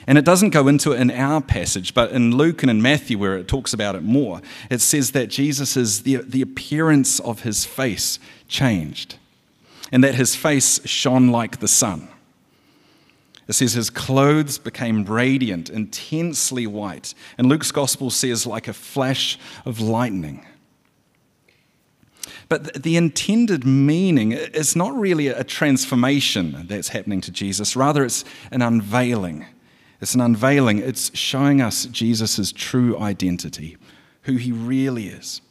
And 0.07 0.17
it 0.17 0.23
doesn't 0.23 0.51
go 0.51 0.69
into 0.69 0.93
it 0.93 1.01
in 1.01 1.11
our 1.11 1.41
passage, 1.41 1.93
but 1.93 2.11
in 2.11 2.35
Luke 2.35 2.63
and 2.63 2.69
in 2.69 2.81
Matthew, 2.81 3.17
where 3.17 3.37
it 3.37 3.49
talks 3.49 3.73
about 3.73 3.93
it 3.93 4.03
more, 4.03 4.41
it 4.69 4.79
says 4.79 5.11
that 5.11 5.27
Jesus 5.27 5.75
is 5.75 6.03
the, 6.03 6.15
the 6.15 6.41
appearance 6.41 7.19
of 7.19 7.41
his 7.41 7.65
face 7.65 8.17
changed, 8.47 9.17
and 9.91 10.01
that 10.05 10.15
his 10.15 10.33
face 10.33 10.79
shone 10.87 11.27
like 11.27 11.59
the 11.59 11.67
sun. 11.67 12.07
It 13.49 13.53
says 13.53 13.73
his 13.73 13.89
clothes 13.89 14.57
became 14.57 15.03
radiant, 15.03 15.69
intensely 15.69 16.67
white. 16.67 17.13
And 17.37 17.47
Luke's 17.47 17.71
gospel 17.71 18.09
says, 18.09 18.45
like 18.45 18.67
a 18.67 18.73
flash 18.73 19.37
of 19.65 19.79
lightning. 19.79 20.45
But 22.49 22.81
the 22.81 22.95
intended 22.95 23.65
meaning 23.65 24.31
is 24.31 24.75
not 24.75 24.97
really 24.97 25.27
a 25.27 25.43
transformation 25.43 26.65
that's 26.67 26.89
happening 26.89 27.19
to 27.21 27.31
Jesus, 27.31 27.75
rather, 27.75 28.05
it's 28.05 28.23
an 28.51 28.61
unveiling. 28.61 29.45
It's 29.99 30.13
an 30.13 30.21
unveiling, 30.21 30.79
it's 30.79 31.15
showing 31.17 31.61
us 31.61 31.85
Jesus' 31.85 32.51
true 32.51 32.97
identity, 32.99 33.77
who 34.23 34.33
he 34.33 34.51
really 34.51 35.07
is. 35.07 35.41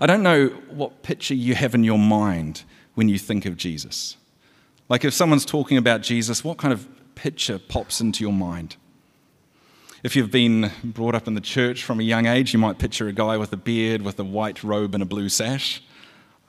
I 0.00 0.06
don't 0.06 0.22
know 0.22 0.48
what 0.68 1.02
picture 1.02 1.34
you 1.34 1.54
have 1.54 1.74
in 1.74 1.84
your 1.84 1.98
mind 1.98 2.64
when 2.94 3.08
you 3.08 3.18
think 3.18 3.46
of 3.46 3.56
Jesus. 3.56 4.16
Like 4.88 5.04
if 5.04 5.14
someone's 5.14 5.46
talking 5.46 5.76
about 5.76 6.02
Jesus, 6.02 6.44
what 6.44 6.58
kind 6.58 6.74
of 6.74 6.88
picture 7.14 7.58
pops 7.58 8.00
into 8.00 8.22
your 8.22 8.32
mind? 8.32 8.76
If 10.02 10.16
you've 10.16 10.30
been 10.30 10.70
brought 10.82 11.14
up 11.14 11.28
in 11.28 11.34
the 11.34 11.40
church 11.40 11.84
from 11.84 12.00
a 12.00 12.02
young 12.02 12.26
age, 12.26 12.52
you 12.52 12.58
might 12.58 12.78
picture 12.78 13.06
a 13.06 13.12
guy 13.12 13.36
with 13.36 13.52
a 13.52 13.56
beard, 13.56 14.02
with 14.02 14.18
a 14.18 14.24
white 14.24 14.64
robe 14.64 14.94
and 14.94 15.02
a 15.02 15.06
blue 15.06 15.28
sash. 15.28 15.82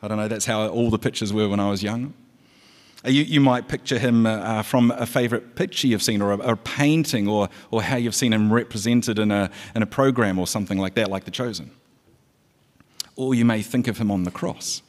I 0.01 0.08
don't 0.08 0.17
know, 0.17 0.27
that's 0.27 0.46
how 0.46 0.67
all 0.67 0.89
the 0.89 0.98
pictures 0.98 1.31
were 1.31 1.48
when 1.48 1.60
I 1.60 1.70
was 1.70 1.84
young. 1.84 2.13
Uh, 3.05 3.10
You, 3.10 3.24
you 3.24 3.39
might 3.41 3.67
picture 3.67 4.00
him 4.00 4.25
uh, 4.25 4.29
uh, 4.29 4.62
from 4.63 4.91
a 4.91 5.05
favourite 5.05 5.55
picture 5.55 5.88
you've 5.88 6.03
seen, 6.03 6.22
or 6.22 6.34
a, 6.34 6.38
a 6.38 6.55
painting, 6.55 7.27
or, 7.27 7.50
or 7.72 7.81
how 7.81 7.96
you've 7.96 8.15
seen 8.15 8.34
him 8.34 8.53
represented 8.53 9.20
in 9.20 9.31
a, 9.31 9.50
in 9.75 9.81
a 9.81 9.86
program 9.86 10.39
or 10.39 10.48
something 10.48 10.77
like 10.77 10.93
that, 10.96 11.10
like 11.10 11.25
The 11.25 11.31
Chosen. 11.31 11.72
Or 13.15 13.36
you 13.36 13.46
may 13.46 13.62
think 13.62 13.88
of 13.88 13.98
him 13.98 14.12
on 14.12 14.24
the 14.24 14.31
cross. 14.31 14.81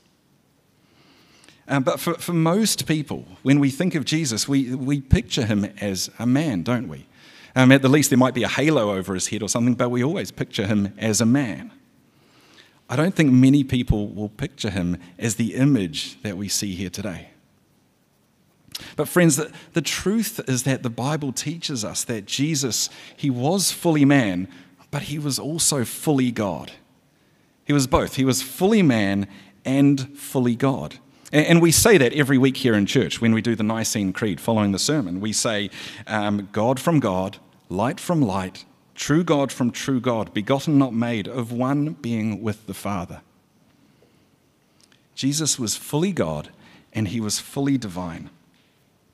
Uh, 1.69 1.81
but 1.81 2.01
for, 2.01 2.15
for 2.15 2.33
most 2.33 2.87
people, 2.87 3.25
when 3.43 3.61
we 3.61 3.71
think 3.71 3.95
of 3.95 4.05
Jesus, 4.05 4.49
we, 4.49 4.75
we 4.75 5.01
picture 5.01 5.47
him 5.47 5.65
as 5.81 6.11
a 6.19 6.27
man, 6.27 6.63
don't 6.63 6.89
we? 6.89 7.07
Um, 7.55 7.73
at 7.73 7.83
the 7.83 7.89
least, 7.89 8.11
there 8.11 8.19
might 8.19 8.35
be 8.35 8.43
a 8.43 8.49
halo 8.49 8.93
over 8.93 9.15
his 9.15 9.29
head 9.29 9.43
or 9.43 9.49
something, 9.49 9.75
but 9.75 9.91
we 9.91 10.03
always 10.03 10.31
picture 10.31 10.67
him 10.67 10.93
as 10.99 11.21
a 11.21 11.27
man. 11.27 11.71
I 12.89 12.97
don't 12.97 13.15
think 13.15 13.33
many 13.33 13.65
people 13.65 14.09
will 14.09 14.29
picture 14.29 14.71
him 14.71 14.99
as 15.19 15.37
the 15.37 15.55
image 15.55 16.21
that 16.23 16.37
we 16.37 16.49
see 16.49 16.75
here 16.75 16.91
today. 16.91 17.29
But, 18.97 19.09
friends, 19.09 19.37
the, 19.37 19.53
the 19.73 19.83
truth 19.83 20.41
is 20.49 20.63
that 20.65 20.83
the 20.83 20.91
Bible 20.91 21.33
teaches 21.33 21.85
us 21.85 22.05
that 22.05 22.27
Jesus, 22.27 22.89
he 23.17 23.31
was 23.31 23.73
fully 23.73 24.05
man, 24.05 24.49
but 24.91 25.03
he 25.03 25.19
was 25.19 25.39
also 25.39 25.85
fully 25.85 26.31
God. 26.31 26.73
He 27.65 27.73
was 27.73 27.87
both. 27.87 28.17
He 28.17 28.25
was 28.25 28.43
fully 28.43 28.83
man 28.83 29.27
and 29.65 30.17
fully 30.19 30.57
God. 30.57 30.99
And, 31.33 31.63
we 31.63 31.73
say 31.73 31.97
that 31.97 32.13
every 32.13 32.37
week 32.37 32.59
here 32.59 32.75
in 32.75 32.85
church 32.85 33.23
when 33.23 33.33
we 33.33 33.41
do 33.41 33.57
the 33.57 33.63
Nicene 33.63 34.13
Creed 34.13 34.39
following 34.39 34.73
the 34.73 34.79
sermon. 34.79 35.19
We 35.19 35.33
say, 35.33 35.71
um, 36.07 36.51
God 36.53 36.79
from 36.79 37.01
God, 37.01 37.39
light 37.71 37.99
from 37.99 38.21
light, 38.21 38.67
true 38.95 39.25
God 39.25 39.51
from 39.51 39.71
true 39.71 39.99
God, 39.99 40.35
begotten, 40.35 40.77
not 40.77 40.93
made, 40.93 41.27
of 41.27 41.51
one 41.51 41.95
being 41.95 42.43
with 42.43 42.67
the 42.67 42.75
Father. 42.75 43.23
Jesus 45.15 45.59
was 45.59 45.75
fully 45.75 46.13
God 46.13 46.51
and 46.93 47.09
he 47.09 47.21
was 47.21 47.39
fully 47.39 47.79
divine. 47.79 48.29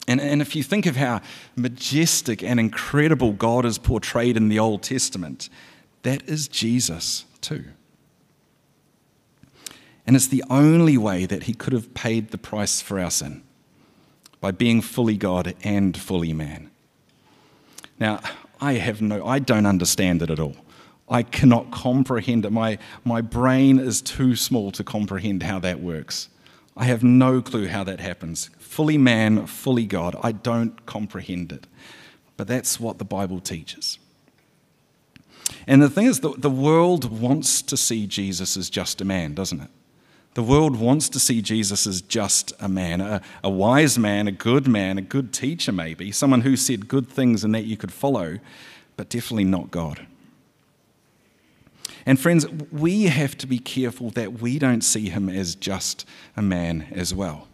And, 0.08 0.22
and 0.22 0.40
if 0.40 0.56
you 0.56 0.62
think 0.62 0.86
of 0.86 0.96
how 0.96 1.20
majestic 1.54 2.42
and 2.42 2.58
incredible 2.58 3.32
God 3.32 3.66
is 3.66 3.76
portrayed 3.76 4.38
in 4.38 4.48
the 4.48 4.58
Old 4.58 4.82
Testament, 4.82 5.50
that 6.02 6.26
is 6.26 6.48
Jesus 6.48 7.26
too. 7.42 7.66
And 10.06 10.16
it's 10.16 10.28
the 10.28 10.42
only 10.48 10.96
way 10.96 11.26
that 11.26 11.42
he 11.42 11.52
could 11.52 11.74
have 11.74 11.92
paid 11.92 12.30
the 12.30 12.38
price 12.38 12.80
for 12.80 12.98
our 12.98 13.10
sin 13.10 13.42
by 14.40 14.50
being 14.50 14.80
fully 14.80 15.18
God 15.18 15.54
and 15.62 15.94
fully 15.94 16.32
man. 16.32 16.70
Now, 18.00 18.20
I 18.62 18.74
have 18.74 19.02
no, 19.02 19.26
I 19.26 19.40
don't 19.40 19.66
understand 19.66 20.22
it 20.22 20.30
at 20.30 20.40
all. 20.40 20.56
I 21.10 21.22
cannot 21.22 21.70
comprehend 21.70 22.46
it. 22.46 22.50
My, 22.50 22.78
my 23.04 23.20
brain 23.20 23.78
is 23.78 24.00
too 24.00 24.36
small 24.36 24.70
to 24.72 24.84
comprehend 24.84 25.42
how 25.42 25.58
that 25.58 25.80
works. 25.80 26.30
I 26.78 26.84
have 26.84 27.02
no 27.02 27.42
clue 27.42 27.66
how 27.66 27.82
that 27.84 27.98
happens. 27.98 28.50
Fully 28.60 28.96
man, 28.96 29.46
fully 29.46 29.84
God. 29.84 30.16
I 30.22 30.30
don't 30.30 30.86
comprehend 30.86 31.50
it. 31.50 31.66
But 32.36 32.46
that's 32.46 32.78
what 32.78 32.98
the 32.98 33.04
Bible 33.04 33.40
teaches. 33.40 33.98
And 35.66 35.82
the 35.82 35.90
thing 35.90 36.06
is, 36.06 36.20
the, 36.20 36.30
the 36.38 36.48
world 36.48 37.20
wants 37.20 37.62
to 37.62 37.76
see 37.76 38.06
Jesus 38.06 38.56
as 38.56 38.70
just 38.70 39.00
a 39.00 39.04
man, 39.04 39.34
doesn't 39.34 39.60
it? 39.60 39.70
The 40.34 40.42
world 40.44 40.76
wants 40.76 41.08
to 41.08 41.18
see 41.18 41.42
Jesus 41.42 41.84
as 41.84 42.00
just 42.00 42.52
a 42.60 42.68
man, 42.68 43.00
a, 43.00 43.22
a, 43.42 43.50
wise 43.50 43.98
man, 43.98 44.28
a 44.28 44.32
good 44.32 44.68
man, 44.68 44.96
a 44.98 45.02
good 45.02 45.32
teacher, 45.32 45.72
maybe, 45.72 46.12
someone 46.12 46.42
who 46.42 46.54
said 46.54 46.86
good 46.86 47.08
things 47.08 47.42
and 47.42 47.52
that 47.56 47.64
you 47.64 47.76
could 47.76 47.92
follow, 47.92 48.38
but 48.96 49.08
definitely 49.08 49.44
not 49.44 49.72
God. 49.72 50.06
And 52.08 52.18
friends, 52.18 52.48
we 52.72 53.02
have 53.02 53.36
to 53.36 53.46
be 53.46 53.58
careful 53.58 54.08
that 54.12 54.40
we 54.40 54.58
don't 54.58 54.80
see 54.80 55.10
him 55.10 55.28
as 55.28 55.54
just 55.54 56.08
a 56.38 56.40
man 56.40 56.86
as 56.90 57.12
well. 57.12 57.48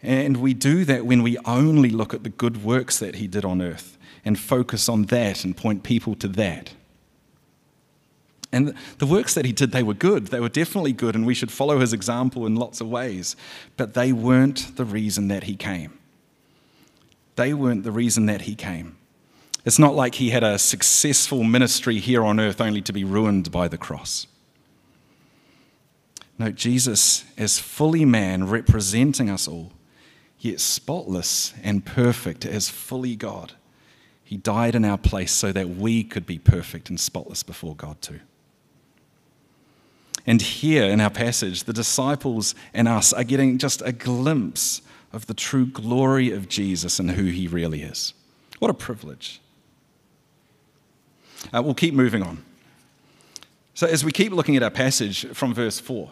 And 0.00 0.36
we 0.36 0.54
do 0.54 0.84
that 0.84 1.04
when 1.04 1.24
we 1.24 1.36
only 1.38 1.90
look 1.90 2.14
at 2.14 2.22
the 2.22 2.28
good 2.28 2.62
works 2.62 3.00
that 3.00 3.16
he 3.16 3.26
did 3.26 3.44
on 3.44 3.60
earth 3.60 3.98
and 4.24 4.38
focus 4.38 4.88
on 4.88 5.06
that 5.06 5.42
and 5.42 5.56
point 5.56 5.82
people 5.82 6.14
to 6.14 6.28
that. 6.28 6.74
And 8.52 8.72
the 8.98 9.06
works 9.06 9.34
that 9.34 9.44
he 9.44 9.50
did, 9.50 9.72
they 9.72 9.82
were 9.82 9.94
good. 9.94 10.28
They 10.28 10.38
were 10.38 10.48
definitely 10.48 10.92
good, 10.92 11.16
and 11.16 11.26
we 11.26 11.34
should 11.34 11.50
follow 11.50 11.80
his 11.80 11.92
example 11.92 12.46
in 12.46 12.54
lots 12.54 12.80
of 12.80 12.88
ways. 12.88 13.34
But 13.76 13.94
they 13.94 14.12
weren't 14.12 14.76
the 14.76 14.84
reason 14.84 15.26
that 15.26 15.42
he 15.42 15.56
came. 15.56 15.98
They 17.34 17.52
weren't 17.52 17.82
the 17.82 17.90
reason 17.90 18.26
that 18.26 18.42
he 18.42 18.54
came. 18.54 18.96
It's 19.68 19.78
not 19.78 19.94
like 19.94 20.14
he 20.14 20.30
had 20.30 20.42
a 20.42 20.58
successful 20.58 21.44
ministry 21.44 21.98
here 21.98 22.24
on 22.24 22.40
earth 22.40 22.58
only 22.58 22.80
to 22.80 22.90
be 22.90 23.04
ruined 23.04 23.52
by 23.52 23.68
the 23.68 23.76
cross. 23.76 24.26
No, 26.38 26.50
Jesus, 26.50 27.26
as 27.36 27.58
fully 27.58 28.06
man, 28.06 28.48
representing 28.48 29.28
us 29.28 29.46
all, 29.46 29.72
yet 30.38 30.60
spotless 30.60 31.52
and 31.62 31.84
perfect 31.84 32.46
as 32.46 32.70
fully 32.70 33.14
God, 33.14 33.52
he 34.24 34.38
died 34.38 34.74
in 34.74 34.86
our 34.86 34.96
place 34.96 35.32
so 35.32 35.52
that 35.52 35.68
we 35.68 36.02
could 36.02 36.24
be 36.24 36.38
perfect 36.38 36.88
and 36.88 36.98
spotless 36.98 37.42
before 37.42 37.76
God 37.76 38.00
too. 38.00 38.20
And 40.26 40.40
here 40.40 40.84
in 40.84 40.98
our 40.98 41.10
passage, 41.10 41.64
the 41.64 41.74
disciples 41.74 42.54
and 42.72 42.88
us 42.88 43.12
are 43.12 43.22
getting 43.22 43.58
just 43.58 43.82
a 43.82 43.92
glimpse 43.92 44.80
of 45.12 45.26
the 45.26 45.34
true 45.34 45.66
glory 45.66 46.30
of 46.30 46.48
Jesus 46.48 46.98
and 46.98 47.10
who 47.10 47.24
he 47.24 47.46
really 47.46 47.82
is. 47.82 48.14
What 48.60 48.70
a 48.70 48.74
privilege. 48.74 49.42
Uh, 51.52 51.62
we'll 51.62 51.74
keep 51.74 51.94
moving 51.94 52.22
on. 52.22 52.44
So, 53.74 53.86
as 53.86 54.04
we 54.04 54.12
keep 54.12 54.32
looking 54.32 54.56
at 54.56 54.62
our 54.62 54.70
passage 54.70 55.26
from 55.28 55.54
verse 55.54 55.78
4, 55.78 56.10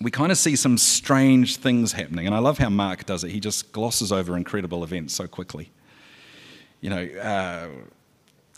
we 0.00 0.10
kind 0.10 0.32
of 0.32 0.38
see 0.38 0.56
some 0.56 0.76
strange 0.76 1.56
things 1.56 1.92
happening. 1.92 2.26
And 2.26 2.34
I 2.34 2.38
love 2.38 2.58
how 2.58 2.68
Mark 2.68 3.06
does 3.06 3.22
it. 3.22 3.30
He 3.30 3.38
just 3.38 3.72
glosses 3.72 4.10
over 4.10 4.36
incredible 4.36 4.82
events 4.82 5.14
so 5.14 5.28
quickly. 5.28 5.70
You 6.80 6.90
know, 6.90 7.04
uh, 7.20 7.68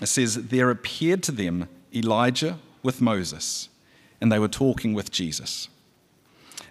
it 0.01 0.07
says, 0.07 0.47
There 0.47 0.71
appeared 0.71 1.23
to 1.25 1.33
them 1.33 1.69
Elijah 1.95 2.59
with 2.83 3.01
Moses 3.01 3.69
and 4.21 4.33
they 4.33 4.39
were 4.39 4.49
talking 4.49 4.95
with 4.95 5.11
Jesus. 5.11 5.69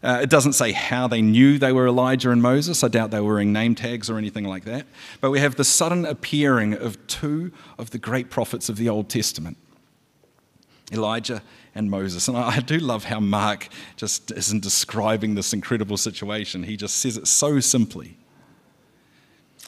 Uh, 0.03 0.19
it 0.21 0.29
doesn't 0.29 0.53
say 0.53 0.73
how 0.73 1.07
they 1.07 1.21
knew 1.21 1.57
they 1.57 1.71
were 1.71 1.87
Elijah 1.87 2.31
and 2.31 2.41
Moses. 2.41 2.83
I 2.83 2.89
doubt 2.89 3.11
they 3.11 3.21
were 3.21 3.33
wearing 3.33 3.53
name 3.53 3.73
tags 3.73 4.09
or 4.09 4.17
anything 4.17 4.43
like 4.43 4.65
that. 4.65 4.85
But 5.21 5.31
we 5.31 5.39
have 5.39 5.55
the 5.55 5.63
sudden 5.63 6.05
appearing 6.05 6.73
of 6.73 7.05
two 7.07 7.53
of 7.77 7.91
the 7.91 7.97
great 7.97 8.29
prophets 8.29 8.67
of 8.67 8.75
the 8.75 8.89
Old 8.89 9.09
Testament 9.09 9.57
Elijah 10.91 11.41
and 11.73 11.89
Moses. 11.89 12.27
And 12.27 12.37
I 12.37 12.59
do 12.59 12.77
love 12.77 13.05
how 13.05 13.21
Mark 13.21 13.69
just 13.95 14.31
isn't 14.31 14.61
describing 14.61 15.35
this 15.35 15.53
incredible 15.53 15.97
situation, 15.97 16.63
he 16.63 16.75
just 16.75 16.97
says 16.97 17.17
it 17.17 17.27
so 17.27 17.59
simply. 17.61 18.17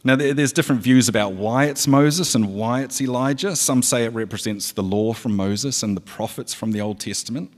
Now, 0.04 0.16
there's 0.16 0.54
different 0.54 0.82
views 0.82 1.10
about 1.10 1.34
why 1.34 1.66
it's 1.66 1.88
Moses 1.88 2.36
and 2.36 2.54
why 2.54 2.82
it's 2.82 3.02
Elijah. 3.02 3.56
Some 3.56 3.82
say 3.82 4.06
it 4.06 4.14
represents 4.14 4.72
the 4.72 4.84
law 4.84 5.14
from 5.14 5.36
Moses 5.36 5.82
and 5.82 5.98
the 5.98 6.02
prophets 6.02 6.54
from 6.54 6.74
the 6.74 6.82
Old 6.82 7.00
Testament 7.00 7.52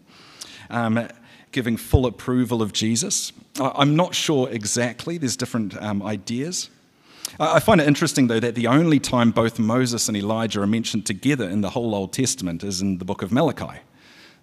um, 0.69 1.09
giving 1.57 1.75
full 1.75 2.05
approval 2.05 2.61
of 2.61 2.71
Jesus. 2.71 3.33
I'm 3.59 3.95
not 3.95 4.13
sure 4.13 4.47
exactly, 4.47 5.17
there's 5.17 5.35
different 5.35 5.75
um, 5.81 6.03
ideas. 6.03 6.69
I 7.39 7.59
find 7.59 7.81
it 7.81 7.87
interesting, 7.87 8.27
though, 8.27 8.39
that 8.39 8.53
the 8.53 8.67
only 8.67 8.99
time 8.99 9.31
both 9.31 9.57
Moses 9.57 10.07
and 10.07 10.15
Elijah 10.15 10.61
are 10.61 10.67
mentioned 10.67 11.07
together 11.07 11.49
in 11.49 11.61
the 11.61 11.71
whole 11.71 11.95
Old 11.95 12.13
Testament 12.13 12.63
is 12.63 12.79
in 12.79 12.99
the 12.99 13.05
book 13.05 13.23
of 13.23 13.31
Malachi. 13.31 13.79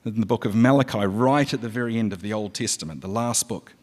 In 0.05 0.19
the 0.19 0.27
book 0.27 0.45
of 0.45 0.57
Malachi, 0.57 1.07
right 1.07 1.55
at 1.55 1.61
the 1.61 1.69
very 1.69 2.01
end 2.01 2.13
of 2.13 2.21
the 2.21 2.33
Old 2.33 2.53
Testament, 2.53 3.01
the 3.01 3.07
last 3.07 3.47
book. 3.47 3.75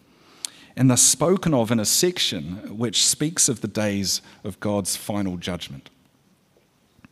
And 0.76 0.90
they're 0.90 0.98
spoken 0.98 1.54
of 1.54 1.72
in 1.72 1.80
a 1.80 1.86
section 1.86 2.78
which 2.78 3.08
speaks 3.08 3.48
of 3.48 3.62
the 3.62 3.70
days 3.70 4.22
of 4.44 4.60
God's 4.60 4.98
final 4.98 5.38
judgment. 5.38 5.90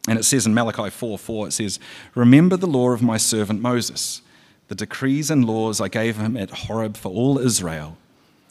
And 0.09 0.19
it 0.19 0.23
says 0.23 0.45
in 0.45 0.53
Malachi 0.53 0.89
4 0.89 1.17
4, 1.17 1.47
it 1.47 1.51
says, 1.51 1.79
Remember 2.13 2.57
the 2.57 2.67
law 2.67 2.89
of 2.89 3.01
my 3.01 3.15
servant 3.15 3.61
Moses 3.61 4.21
the 4.69 4.75
decrees 4.75 5.29
and 5.29 5.45
laws 5.45 5.81
I 5.81 5.89
gave 5.89 6.17
him 6.17 6.37
at 6.37 6.51
Horeb 6.51 6.95
for 6.95 7.09
all 7.09 7.37
Israel. 7.37 7.97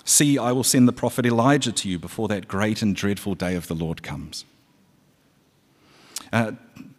See, 0.05 0.37
I 0.37 0.53
will 0.53 0.65
send 0.65 0.87
the 0.87 0.93
prophet 0.93 1.25
Elijah 1.25 1.73
to 1.73 1.89
you 1.89 1.99
before 1.99 2.29
that 2.29 2.49
great 2.49 2.83
and 2.83 2.95
dreadful 2.95 3.35
day 3.35 3.55
of 3.55 3.69
the 3.69 3.75
Lord 3.75 4.03
comes. 4.03 4.45
Uh, 6.33 6.53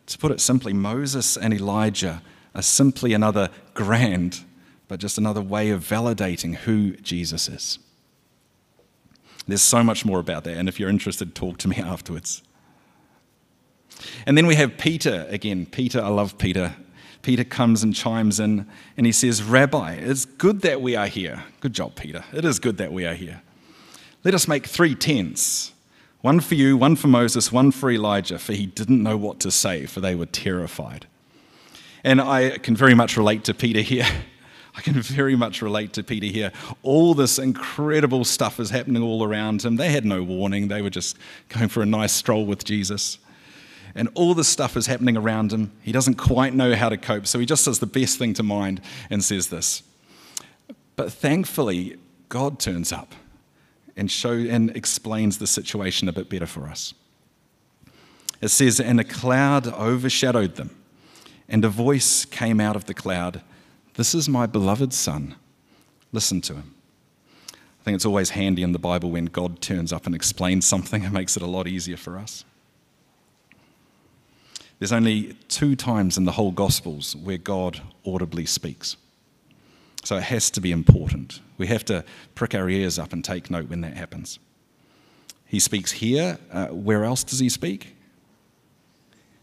to 0.06 0.18
put 0.18 0.32
it 0.32 0.40
simply, 0.40 0.74
Moses 0.74 1.38
and 1.38 1.54
Elijah 1.54 2.22
are 2.56 2.62
simply 2.62 3.14
another 3.14 3.50
grand, 3.74 4.46
but 4.88 5.00
just 5.00 5.18
another 5.18 5.42
way 5.42 5.70
of 5.70 5.84
validating 5.84 6.56
who 6.56 6.96
Jesus 6.98 7.50
is. 7.50 7.78
There's 9.48 9.62
so 9.62 9.84
much 9.84 10.06
more 10.06 10.20
about 10.20 10.46
that, 10.46 10.58
and 10.58 10.70
if 10.70 10.80
you're 10.80 10.90
interested, 10.90 11.36
talk 11.36 11.58
to 11.60 11.68
me 11.68 11.76
afterwards. 11.78 12.42
And 14.26 14.38
then 14.38 14.48
we 14.48 14.56
have 14.56 14.78
Peter 14.78 15.28
again. 15.30 15.66
Peter, 15.66 16.02
I 16.02 16.08
love 16.08 16.38
Peter. 16.38 16.76
Peter 17.22 17.44
comes 17.44 17.84
and 17.84 17.94
chimes 17.94 18.40
in 18.40 18.66
and 18.96 19.06
he 19.06 19.12
says, 19.12 19.44
Rabbi, 19.44 19.94
it's 19.94 20.26
good 20.26 20.62
that 20.62 20.82
we 20.82 20.96
are 20.96 21.08
here. 21.08 21.44
Good 21.60 21.74
job, 21.74 21.96
Peter. 21.96 22.24
It 22.34 22.46
is 22.46 22.60
good 22.60 22.78
that 22.78 22.94
we 22.94 23.06
are 23.06 23.14
here. 23.14 23.42
Let 24.24 24.34
us 24.34 24.48
make 24.48 24.66
three 24.66 24.96
tents 24.96 25.74
one 26.22 26.42
for 26.42 26.56
you, 26.56 26.76
one 26.76 26.98
for 26.98 27.08
Moses, 27.08 27.50
one 27.50 27.72
for 27.72 27.90
Elijah, 27.90 28.38
for 28.38 28.52
he 28.52 28.66
didn't 28.66 29.02
know 29.02 29.16
what 29.16 29.40
to 29.40 29.52
say, 29.52 29.86
for 29.86 30.02
they 30.02 30.16
were 30.16 30.26
terrified. 30.26 31.08
And 32.04 32.20
I 32.20 32.58
can 32.58 32.76
very 32.76 32.94
much 32.94 33.16
relate 33.16 33.46
to 33.46 33.54
Peter 33.54 33.80
here. 33.80 34.08
I 34.76 34.82
can 34.82 34.94
very 35.02 35.36
much 35.36 35.62
relate 35.62 35.94
to 35.94 36.04
Peter 36.04 36.28
here. 36.28 36.52
All 36.84 37.14
this 37.14 37.40
incredible 37.40 38.24
stuff 38.24 38.60
is 38.60 38.70
happening 38.70 39.02
all 39.02 39.24
around 39.24 39.64
him. 39.64 39.78
They 39.78 39.92
had 39.92 40.06
no 40.06 40.24
warning, 40.24 40.68
they 40.68 40.82
were 40.82 40.90
just 40.90 41.18
going 41.50 41.70
for 41.70 41.82
a 41.82 41.86
nice 41.86 42.12
stroll 42.12 42.46
with 42.46 42.64
Jesus. 42.64 43.18
And 43.96 44.10
all 44.14 44.34
this 44.34 44.48
stuff 44.48 44.78
is 44.78 44.88
happening 44.88 45.18
around 45.18 45.52
him. 45.52 45.72
He 45.82 45.92
doesn't 45.92 46.16
quite 46.16 46.54
know 46.54 46.76
how 46.76 46.90
to 46.90 46.98
cope, 46.98 47.28
so 47.28 47.40
he 47.40 47.46
just 47.46 47.66
does 47.66 47.80
the 47.80 47.86
best 47.86 48.18
thing 48.18 48.34
to 48.36 48.44
mind 48.44 48.82
and 49.10 49.24
says 49.24 49.48
this. 49.48 49.84
But 50.96 51.12
thankfully, 51.12 51.98
God 52.30 52.60
turns 52.60 52.92
up 52.92 53.14
and, 53.96 54.12
show, 54.12 54.34
and 54.34 54.76
explains 54.76 55.38
the 55.38 55.48
situation 55.48 56.08
a 56.08 56.14
bit 56.14 56.30
better 56.30 56.46
for 56.46 56.68
us. 56.68 56.94
It 58.42 58.50
says, 58.50 58.80
And 58.80 59.00
a 59.00 59.04
cloud 59.04 59.68
overshadowed 59.68 60.56
them, 60.56 60.76
and 61.48 61.66
a 61.66 61.70
voice 61.70 62.26
came 62.26 62.60
out 62.60 62.76
of 62.76 62.86
the 62.86 62.94
cloud 62.94 63.42
this 64.00 64.16
is 64.16 64.30
my 64.30 64.46
beloved 64.46 64.94
Son. 64.94 65.36
Listen 66.14 66.40
to 66.40 66.54
him. 66.54 66.74
I 67.52 67.84
think 67.84 67.96
it's 67.96 68.06
always 68.06 68.30
handy 68.30 68.64
in 68.64 68.72
the 68.72 68.80
Bible 68.80 69.12
when 69.12 69.26
God 69.26 69.60
turns 69.60 69.92
up 69.92 70.06
and 70.06 70.16
explains 70.16 70.66
something, 70.66 71.04
it 71.04 71.12
makes 71.12 71.36
it 71.36 71.44
a 71.44 71.46
lot 71.46 71.68
easier 71.68 71.98
for 71.98 72.18
us. 72.18 72.46
There's 74.80 74.94
only 74.94 75.34
two 75.50 75.76
times 75.76 76.18
in 76.18 76.24
the 76.24 76.32
whole 76.32 76.52
Gospels 76.52 77.16
where 77.16 77.38
God 77.38 77.82
audibly 78.06 78.46
speaks. 78.46 78.96
So 80.04 80.16
it 80.16 80.24
has 80.24 80.50
to 80.52 80.62
be 80.62 80.72
important. 80.72 81.42
We 81.58 81.68
have 81.68 81.84
to 81.86 82.06
prick 82.34 82.56
our 82.56 82.70
ears 82.70 82.98
up 82.98 83.12
and 83.12 83.24
take 83.24 83.52
note 83.52 83.70
when 83.70 83.82
that 83.82 83.98
happens. 83.98 84.40
He 85.46 85.60
speaks 85.60 85.92
here. 85.92 86.38
Uh, 86.52 86.68
where 86.68 87.04
else 87.04 87.24
does 87.24 87.40
he 87.40 87.50
speak? 87.50 87.96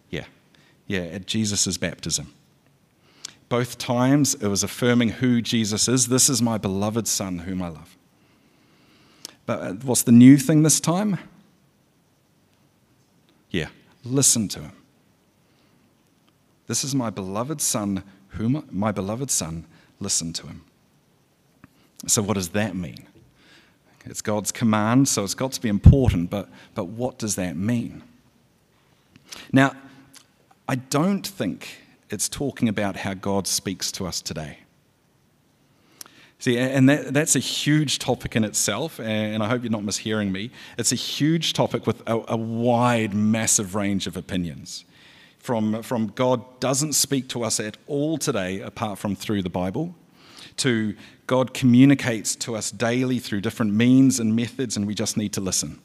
Yeah, 0.08 0.24
yeah, 0.86 1.00
at 1.00 1.26
Jesus' 1.26 1.76
baptism. 1.76 2.32
Both 3.48 3.76
times 3.76 4.34
it 4.34 4.48
was 4.48 4.62
affirming 4.62 5.10
who 5.10 5.42
Jesus 5.42 5.88
is. 5.88 6.08
This 6.08 6.28
is 6.30 6.40
my 6.40 6.58
beloved 6.58 7.06
Son, 7.06 7.40
whom 7.40 7.60
I 7.60 7.68
love. 7.68 7.96
But 9.44 9.60
uh, 9.60 9.72
what's 9.74 10.02
the 10.02 10.12
new 10.12 10.38
thing 10.38 10.62
this 10.62 10.80
time? 10.80 11.18
Yeah, 13.50 13.68
listen 14.04 14.48
to 14.48 14.60
him. 14.60 14.72
This 16.66 16.84
is 16.84 16.94
my 16.94 17.10
beloved 17.10 17.60
Son, 17.60 18.02
whom 18.30 18.66
my 18.70 18.92
beloved 18.92 19.30
Son, 19.30 19.66
listen 20.00 20.32
to 20.34 20.46
him. 20.46 20.64
So, 22.06 22.22
what 22.22 22.34
does 22.34 22.50
that 22.50 22.76
mean? 22.76 23.06
It's 24.04 24.22
God's 24.22 24.52
command, 24.52 25.08
so 25.08 25.24
it's 25.24 25.34
got 25.34 25.52
to 25.52 25.60
be 25.60 25.68
important, 25.68 26.30
but, 26.30 26.48
but 26.74 26.84
what 26.84 27.18
does 27.18 27.34
that 27.36 27.56
mean? 27.56 28.02
Now, 29.52 29.72
I 30.68 30.76
don't 30.76 31.26
think 31.26 31.82
it's 32.10 32.28
talking 32.28 32.68
about 32.68 32.96
how 32.96 33.14
God 33.14 33.46
speaks 33.46 33.90
to 33.92 34.06
us 34.06 34.20
today. 34.20 34.58
See, 36.38 36.58
and 36.58 36.88
that, 36.88 37.14
that's 37.14 37.34
a 37.34 37.40
huge 37.40 37.98
topic 37.98 38.36
in 38.36 38.44
itself, 38.44 39.00
and 39.00 39.42
I 39.42 39.48
hope 39.48 39.62
you're 39.62 39.72
not 39.72 39.82
mishearing 39.82 40.30
me. 40.30 40.50
It's 40.76 40.92
a 40.92 40.96
huge 40.96 41.54
topic 41.54 41.86
with 41.86 42.02
a, 42.06 42.22
a 42.28 42.36
wide, 42.36 43.14
massive 43.14 43.74
range 43.74 44.06
of 44.06 44.16
opinions. 44.16 44.84
From, 45.46 45.80
from 45.84 46.08
God 46.08 46.58
doesn't 46.58 46.94
speak 46.94 47.28
to 47.28 47.44
us 47.44 47.60
at 47.60 47.76
all 47.86 48.18
today 48.18 48.58
apart 48.58 48.98
from 48.98 49.14
through 49.14 49.42
the 49.42 49.48
Bible, 49.48 49.94
to 50.56 50.96
God 51.28 51.54
communicates 51.54 52.34
to 52.34 52.56
us 52.56 52.72
daily 52.72 53.20
through 53.20 53.42
different 53.42 53.72
means 53.72 54.18
and 54.18 54.34
methods, 54.34 54.76
and 54.76 54.88
we 54.88 54.94
just 54.96 55.16
need 55.16 55.32
to 55.34 55.40
listen. 55.40 55.78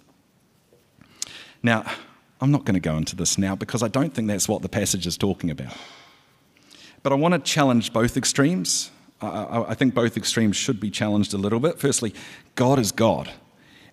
Now, 1.61 1.85
I'm 2.41 2.49
not 2.49 2.65
going 2.65 2.73
to 2.73 2.79
go 2.79 2.97
into 2.97 3.15
this 3.15 3.37
now 3.37 3.55
because 3.55 3.83
I 3.83 3.87
don't 3.87 4.11
think 4.11 4.27
that's 4.27 4.49
what 4.49 4.63
the 4.63 4.67
passage 4.67 5.05
is 5.05 5.15
talking 5.15 5.51
about. 5.51 5.77
But 7.03 7.13
I 7.13 7.15
want 7.15 7.35
to 7.35 7.39
challenge 7.39 7.93
both 7.93 8.17
extremes. 8.17 8.89
I, 9.21 9.65
I 9.67 9.75
think 9.75 9.93
both 9.93 10.17
extremes 10.17 10.55
should 10.55 10.79
be 10.79 10.89
challenged 10.89 11.35
a 11.35 11.37
little 11.37 11.59
bit. 11.59 11.77
Firstly, 11.77 12.15
God 12.55 12.79
is 12.79 12.91
God, 12.91 13.29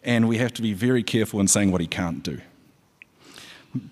and 0.03 0.29
we 0.29 0.39
have 0.39 0.55
to 0.55 0.63
be 0.63 0.73
very 0.73 1.03
careful 1.03 1.41
in 1.41 1.47
saying 1.47 1.73
what 1.73 1.83
he 1.83 1.87
can't 1.87 2.23
do. 2.23 2.41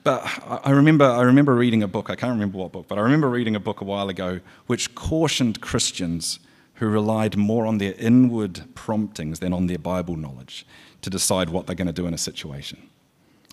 But 0.05 0.23
I 0.64 0.71
remember, 0.71 1.05
I 1.05 1.23
remember 1.23 1.55
reading 1.55 1.83
a 1.83 1.88
book, 1.88 2.11
I 2.11 2.16
can't 2.16 2.33
remember 2.33 2.59
what 2.59 2.73
book, 2.73 2.87
but 2.88 2.99
I 2.99 3.02
remember 3.02 3.28
reading 3.28 3.57
a 3.57 3.61
book 3.61 3.81
a 3.81 3.85
while 3.85 4.09
ago 4.09 4.40
which 4.66 4.95
cautioned 4.95 5.61
Christians 5.61 6.38
who 6.75 6.88
relied 6.88 7.37
more 7.37 7.66
on 7.66 7.79
their 7.79 7.94
inward 7.99 8.64
promptings 8.75 9.40
than 9.40 9.53
on 9.53 9.66
their 9.66 9.79
Bible 9.79 10.16
knowledge 10.16 10.66
to 11.03 11.11
decide 11.11 11.51
what 11.51 11.66
they're 11.66 11.77
going 11.77 11.87
to 11.87 11.92
do 11.92 12.07
in 12.07 12.14
a 12.14 12.18
situation. 12.18 12.88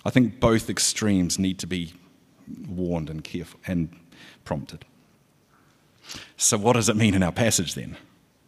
I 0.06 0.10
think 0.10 0.39
both 0.39 0.69
extremes 0.69 1.39
need 1.39 1.60
to 1.60 1.67
be 1.67 1.93
warned 2.67 3.10
and 3.10 3.24
careful 3.24 3.60
and 3.65 3.96
prompted. 4.43 4.86
So, 6.36 6.58
what 6.58 6.74
does 6.74 6.89
it 6.89 6.98
mean 6.98 7.13
in 7.13 7.24
our 7.24 7.32
passage 7.32 7.76
then? 7.76 7.96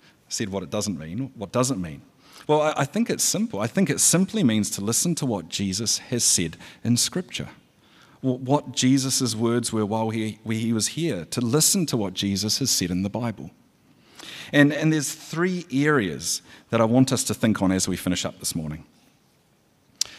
I 0.03 0.29
said 0.29 0.49
what 0.49 0.63
it 0.63 0.69
doesn't 0.69 0.99
mean. 0.99 1.31
What 1.35 1.53
does 1.53 1.71
it 1.71 1.77
mean? 1.77 2.01
Well, 2.47 2.73
I 2.75 2.85
think 2.85 3.09
it's 3.09 3.23
simple. 3.23 3.59
I 3.59 3.67
think 3.67 3.89
it 3.89 3.99
simply 3.99 4.43
means 4.43 4.69
to 4.71 4.81
listen 4.81 5.15
to 5.15 5.25
what 5.25 5.49
Jesus 5.49 5.97
has 5.97 6.23
said 6.23 6.57
in 6.83 6.97
Scripture. 6.97 7.49
What 8.25 8.71
Jesus' 8.71 9.35
words 9.35 9.71
were 9.71 9.85
while 9.85 10.09
he, 10.09 10.39
he 10.49 10.73
was 10.73 10.87
here, 10.87 11.25
to 11.25 11.41
listen 11.41 11.85
to 11.87 11.97
what 11.97 12.15
Jesus 12.15 12.57
has 12.57 12.71
said 12.71 12.89
in 12.89 13.03
the 13.03 13.09
Bible. 13.09 13.51
And, 14.51 14.73
and 14.73 14.91
there's 14.91 15.13
three 15.13 15.65
areas 15.71 16.41
that 16.71 16.81
I 16.81 16.85
want 16.85 17.11
us 17.11 17.23
to 17.25 17.35
think 17.35 17.61
on 17.61 17.71
as 17.71 17.87
we 17.87 17.95
finish 17.95 18.25
up 18.25 18.39
this 18.39 18.55
morning. 18.55 18.83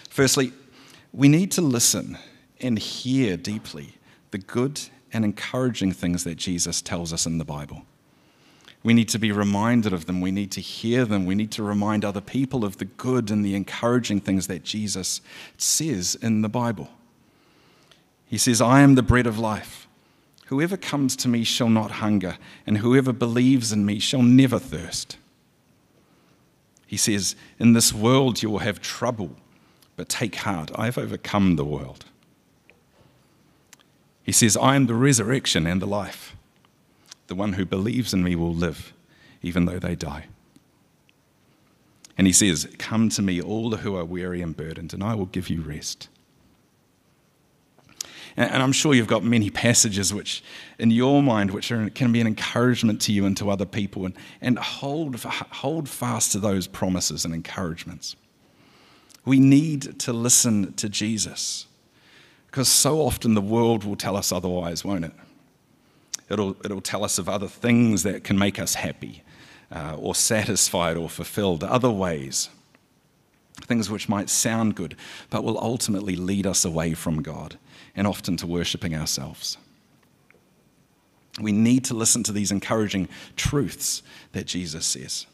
Firstly, 0.08 0.52
we 1.12 1.28
need 1.28 1.50
to 1.52 1.60
listen 1.60 2.16
and 2.60 2.78
hear 2.78 3.36
deeply 3.36 3.94
the 4.30 4.38
good 4.38 4.80
and 5.12 5.24
encouraging 5.24 5.92
things 5.92 6.22
that 6.24 6.36
Jesus 6.36 6.80
tells 6.80 7.12
us 7.12 7.26
in 7.26 7.38
the 7.38 7.44
Bible. 7.44 7.82
We 8.84 8.94
need 8.94 9.08
to 9.08 9.18
be 9.18 9.32
reminded 9.32 9.92
of 9.92 10.06
them. 10.06 10.20
We 10.20 10.30
need 10.30 10.52
to 10.52 10.60
hear 10.60 11.04
them. 11.04 11.26
We 11.26 11.34
need 11.34 11.50
to 11.52 11.64
remind 11.64 12.04
other 12.04 12.20
people 12.20 12.64
of 12.64 12.78
the 12.78 12.84
good 12.84 13.32
and 13.32 13.44
the 13.44 13.56
encouraging 13.56 14.20
things 14.20 14.46
that 14.46 14.62
Jesus 14.62 15.20
says 15.58 16.16
in 16.22 16.42
the 16.42 16.48
Bible. 16.48 16.88
He 18.26 18.38
says, 18.38 18.60
I 18.60 18.80
am 18.80 18.94
the 18.94 19.02
bread 19.02 19.26
of 19.26 19.38
life. 19.38 19.86
Whoever 20.46 20.76
comes 20.76 21.16
to 21.16 21.28
me 21.28 21.44
shall 21.44 21.68
not 21.68 21.92
hunger, 21.92 22.38
and 22.66 22.78
whoever 22.78 23.12
believes 23.12 23.72
in 23.72 23.84
me 23.84 23.98
shall 23.98 24.22
never 24.22 24.58
thirst. 24.58 25.16
He 26.86 26.96
says, 26.96 27.34
In 27.58 27.72
this 27.72 27.92
world 27.92 28.42
you 28.42 28.50
will 28.50 28.60
have 28.60 28.80
trouble, 28.80 29.36
but 29.96 30.08
take 30.08 30.36
heart, 30.36 30.70
I 30.74 30.84
have 30.84 30.98
overcome 30.98 31.56
the 31.56 31.64
world. 31.64 32.04
He 34.22 34.32
says, 34.32 34.56
I 34.56 34.76
am 34.76 34.86
the 34.86 34.94
resurrection 34.94 35.66
and 35.66 35.80
the 35.80 35.86
life. 35.86 36.36
The 37.28 37.34
one 37.34 37.54
who 37.54 37.64
believes 37.64 38.12
in 38.12 38.22
me 38.22 38.36
will 38.36 38.54
live, 38.54 38.92
even 39.42 39.64
though 39.64 39.78
they 39.78 39.94
die. 39.94 40.26
And 42.18 42.26
he 42.26 42.32
says, 42.32 42.68
Come 42.78 43.08
to 43.10 43.22
me, 43.22 43.40
all 43.40 43.76
who 43.76 43.96
are 43.96 44.04
weary 44.04 44.42
and 44.42 44.56
burdened, 44.56 44.94
and 44.94 45.02
I 45.02 45.14
will 45.14 45.26
give 45.26 45.50
you 45.50 45.60
rest. 45.60 46.08
And 48.37 48.62
I'm 48.62 48.72
sure 48.72 48.92
you've 48.92 49.07
got 49.07 49.25
many 49.25 49.49
passages 49.49 50.12
which, 50.12 50.44
in 50.79 50.90
your 50.90 51.22
mind, 51.22 51.53
which 51.53 51.72
are, 51.72 51.88
can 51.88 52.12
be 52.12 52.20
an 52.20 52.27
encouragement 52.27 53.01
to 53.03 53.12
you 53.12 53.25
and 53.25 53.35
to 53.38 53.51
other 53.51 53.64
people. 53.64 54.05
And, 54.05 54.14
and 54.42 54.59
hold, 54.59 55.16
hold 55.22 55.88
fast 55.88 56.33
to 56.33 56.38
those 56.38 56.66
promises 56.66 57.25
and 57.25 57.33
encouragements. 57.33 58.14
We 59.25 59.40
need 59.40 59.99
to 60.01 60.12
listen 60.12 60.75
to 60.75 60.88
Jesus. 60.90 61.66
Because 62.46 62.68
so 62.68 63.01
often 63.01 63.35
the 63.35 63.40
world 63.40 63.85
will 63.85 63.96
tell 63.96 64.16
us 64.16 64.31
otherwise, 64.31 64.85
won't 64.85 65.07
it? 65.07 65.12
It'll, 66.29 66.57
it'll 66.62 66.83
tell 66.83 67.05
us 67.05 67.18
of 67.18 67.29
other 67.29 67.49
things 67.49 68.03
that 68.03 68.22
can 68.22 68.38
make 68.38 68.59
us 68.59 68.75
happy 68.75 69.22
uh, 69.72 69.96
or 69.99 70.14
satisfied 70.14 70.99
or 70.99 71.09
fulfilled, 71.09 71.64
other 71.64 71.90
ways. 71.90 72.51
Things 73.62 73.88
which 73.88 74.11
might 74.11 74.29
sound 74.29 74.75
good, 74.75 74.94
but 75.31 75.42
will 75.42 75.59
ultimately 75.59 76.16
lead 76.16 76.46
us 76.46 76.66
away 76.66 76.92
from 76.92 77.22
God 77.22 77.57
and 77.96 78.06
often 78.06 78.37
to 78.37 78.46
worshipping 78.46 78.94
ourselves. 78.94 79.56
We 81.40 81.52
need 81.52 81.85
to 81.87 81.94
listen 81.94 82.22
to 82.24 82.32
these 82.32 82.52
encouraging 82.52 83.09
truths 83.37 84.02
that 84.32 84.46
Jesus 84.46 84.87
says. 84.87 85.26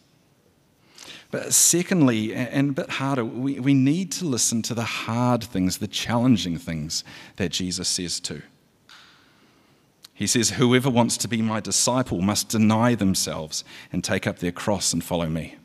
But 1.30 1.54
secondly, 1.54 2.34
and 2.34 2.70
a 2.70 2.72
bit 2.72 2.90
harder, 2.90 3.24
we, 3.24 3.58
we 3.58 3.74
need 3.74 4.12
to 4.12 4.26
listen 4.26 4.62
to 4.62 4.74
the 4.74 4.84
hard 4.84 5.42
things, 5.42 5.78
the 5.78 5.88
challenging 5.88 6.58
things 6.58 7.04
that 7.36 7.50
Jesus 7.50 7.88
says 7.88 8.20
too. 8.20 8.42
He 10.12 10.26
says, 10.26 10.50
Whoever 10.50 10.90
wants 10.90 11.16
to 11.18 11.28
be 11.28 11.40
my 11.40 11.60
disciple 11.60 12.20
must 12.20 12.50
deny 12.50 12.94
themselves 12.94 13.64
and 13.92 14.04
take 14.04 14.26
up 14.26 14.38
their 14.38 14.52
cross 14.52 14.92
and 14.92 15.02
follow 15.02 15.26
me. 15.26 15.56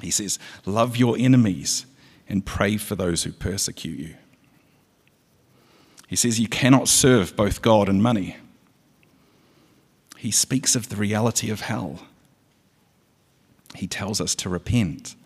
He 0.00 0.10
says, 0.10 0.38
Love 0.64 0.96
your 0.96 1.16
enemies 1.18 1.86
and 2.28 2.46
pray 2.46 2.76
for 2.76 2.94
those 2.94 3.24
who 3.24 3.32
persecute 3.32 3.98
you. 3.98 4.14
He 6.08 6.16
says, 6.16 6.40
You 6.40 6.48
cannot 6.48 6.88
serve 6.88 7.36
both 7.36 7.62
God 7.62 7.88
and 7.88 8.02
money. 8.02 8.36
He 10.16 10.30
speaks 10.30 10.74
of 10.74 10.88
the 10.88 10.96
reality 10.96 11.50
of 11.50 11.60
hell 11.60 12.00
he 13.74 13.86
tells 13.86 14.20
us 14.20 14.34
to 14.36 14.48
repent. 14.48 15.16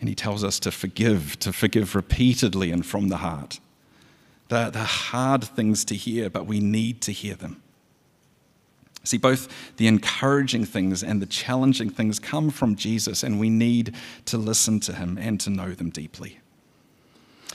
And 0.00 0.08
he 0.08 0.14
tells 0.14 0.44
us 0.44 0.58
to 0.60 0.70
forgive, 0.70 1.38
to 1.40 1.52
forgive 1.52 1.94
repeatedly 1.94 2.70
and 2.70 2.84
from 2.84 3.08
the 3.08 3.18
heart. 3.18 3.60
They're, 4.48 4.70
they're 4.70 4.82
hard 4.82 5.44
things 5.44 5.84
to 5.86 5.94
hear, 5.94 6.30
but 6.30 6.46
we 6.46 6.60
need 6.60 7.00
to 7.02 7.12
hear 7.12 7.34
them. 7.34 7.62
See, 9.02 9.18
both 9.18 9.48
the 9.76 9.86
encouraging 9.86 10.64
things 10.64 11.02
and 11.02 11.20
the 11.20 11.26
challenging 11.26 11.90
things 11.90 12.18
come 12.18 12.50
from 12.50 12.74
Jesus, 12.74 13.22
and 13.22 13.38
we 13.38 13.50
need 13.50 13.94
to 14.26 14.38
listen 14.38 14.80
to 14.80 14.94
him 14.94 15.18
and 15.18 15.38
to 15.40 15.50
know 15.50 15.72
them 15.72 15.90
deeply. 15.90 16.38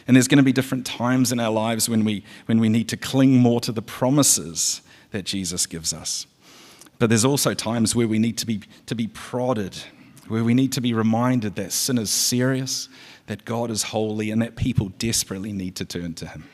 And 0.08 0.16
there's 0.16 0.28
going 0.28 0.38
to 0.38 0.44
be 0.44 0.52
different 0.52 0.86
times 0.86 1.32
in 1.32 1.40
our 1.40 1.52
lives 1.52 1.88
when 1.88 2.04
we, 2.04 2.24
when 2.48 2.60
we 2.60 2.68
need 2.68 2.90
to 2.90 2.98
cling 2.98 3.38
more 3.38 3.62
to 3.62 3.72
the 3.72 3.82
promises 3.82 4.82
that 5.12 5.24
Jesus 5.24 5.66
gives 5.66 5.94
us. 5.94 6.26
But 6.98 7.10
there's 7.10 7.26
also 7.26 7.54
times 7.54 7.96
where 7.96 8.08
we 8.08 8.20
need 8.20 8.38
to 8.40 8.46
be, 8.46 8.62
to 8.88 8.96
be 8.96 9.08
prodded, 9.08 9.78
where 10.28 10.44
we 10.44 10.54
need 10.54 10.72
to 10.74 10.82
be 10.82 10.94
reminded 10.94 11.56
that 11.56 11.72
sin 11.72 11.98
is 11.98 12.10
serious, 12.10 12.90
that 13.28 13.46
God 13.46 13.70
is 13.72 13.84
holy, 13.84 14.32
and 14.32 14.42
that 14.42 14.56
people 14.56 14.90
desperately 14.98 15.54
need 15.54 15.76
to 15.76 15.86
turn 15.86 16.14
to 16.16 16.26
him. 16.26 16.50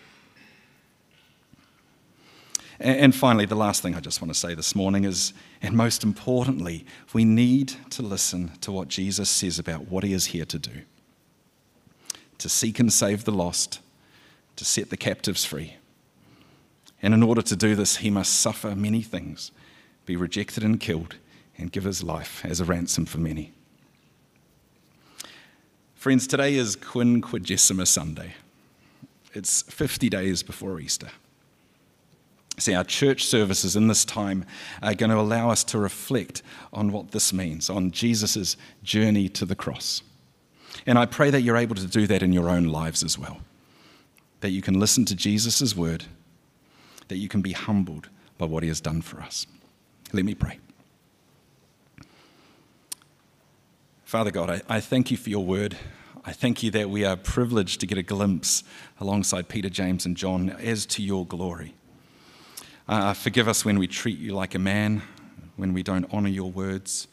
And 2.78 3.15
finally, 3.15 3.45
the 3.45 3.56
last 3.56 3.82
thing 3.82 3.95
I 3.95 4.02
just 4.02 4.21
want 4.21 4.34
to 4.34 4.39
say 4.39 4.54
this 4.54 4.76
morning 4.76 5.06
is, 5.06 5.34
and 5.62 5.76
most 5.76 6.04
importantly, 6.04 6.86
we 7.13 7.24
need 7.24 7.74
to 7.91 8.02
listen 8.02 8.52
to 8.60 8.71
what 8.74 8.89
Jesus 8.89 9.30
says 9.30 9.60
about 9.60 9.88
what 9.88 10.04
he 10.04 10.12
is 10.12 10.26
here 10.26 10.43
to 10.45 10.60
do 10.60 10.82
to 12.38 12.50
seek 12.50 12.80
and 12.80 12.91
save 12.91 13.24
the 13.24 13.32
lost, 13.32 13.80
to 14.56 14.65
set 14.65 14.89
the 14.89 14.98
captives 14.98 15.45
free. 15.45 15.76
And 17.02 17.13
in 17.13 17.24
order 17.24 17.41
to 17.41 17.56
do 17.56 17.76
this, 17.76 17.98
he 17.98 18.10
must 18.10 18.39
suffer 18.39 18.76
many 18.76 19.02
things, 19.02 19.52
be 20.06 20.15
rejected 20.15 20.63
and 20.63 20.80
killed, 20.80 21.15
and 21.58 21.71
give 21.71 21.84
his 21.84 22.04
life 22.04 22.43
as 22.45 22.60
a 22.60 22.65
ransom 22.65 23.06
for 23.06 23.19
many. 23.19 23.54
Friends, 25.95 26.28
today 26.28 26.56
is 26.56 26.76
Quinquagesima 26.76 27.88
Sunday. 27.88 28.34
It's 29.34 29.63
50 29.63 30.10
days 30.10 30.43
before 30.43 30.80
Easter. 30.80 31.10
See, 32.58 32.74
our 32.74 32.84
church 32.84 33.26
services 33.26 33.76
in 33.76 33.88
this 33.88 34.06
time 34.06 34.45
are 34.82 34.93
going 34.93 35.10
to 35.10 35.19
allow 35.19 35.50
us 35.50 35.63
to 35.65 35.80
reflect 35.80 36.41
on 36.71 36.91
what 36.91 37.12
this 37.12 37.34
means, 37.34 37.69
on 37.69 37.91
Jesus' 37.91 38.56
journey 38.82 39.28
to 39.30 39.45
the 39.45 39.56
cross. 39.56 40.02
And 40.85 40.97
I 40.97 41.05
pray 41.05 41.29
that 41.29 41.41
you're 41.41 41.57
able 41.57 41.75
to 41.75 41.88
do 41.88 42.07
that 42.07 42.21
in 42.21 42.33
your 42.33 42.49
own 42.49 42.65
lives 42.65 43.03
as 43.03 43.17
well. 43.17 43.39
That 44.41 44.51
you 44.51 44.61
can 44.61 44.79
listen 44.79 45.05
to 45.05 45.15
Jesus' 45.15 45.75
word, 45.75 46.05
that 47.07 47.17
you 47.17 47.27
can 47.27 47.41
be 47.41 47.53
humbled 47.53 48.09
by 48.38 48.45
what 48.45 48.63
he 48.63 48.69
has 48.69 48.81
done 48.81 49.01
for 49.01 49.21
us. 49.21 49.47
Let 50.13 50.25
me 50.25 50.35
pray. 50.35 50.59
Father 54.03 54.31
God, 54.31 54.49
I, 54.49 54.61
I 54.69 54.79
thank 54.79 55.09
you 55.11 55.17
for 55.17 55.29
your 55.29 55.43
word. 55.43 55.77
I 56.23 56.31
thank 56.31 56.63
you 56.63 56.71
that 56.71 56.89
we 56.89 57.03
are 57.03 57.15
privileged 57.15 57.79
to 57.81 57.88
get 57.88 57.97
a 57.97 58.03
glimpse 58.03 58.63
alongside 58.99 59.47
Peter, 59.47 59.69
James, 59.69 60.05
and 60.05 60.15
John 60.15 60.51
as 60.51 60.85
to 60.88 61.03
your 61.03 61.25
glory. 61.25 61.73
Uh, 62.88 63.13
forgive 63.13 63.47
us 63.47 63.65
when 63.65 63.79
we 63.79 63.88
treat 63.88 64.17
you 64.19 64.33
like 64.33 64.53
a 64.53 64.59
man, 64.59 65.01
when 65.55 65.73
we 65.73 65.81
don't 65.81 66.05
honor 66.11 66.29
your 66.29 66.51
words, 66.51 67.07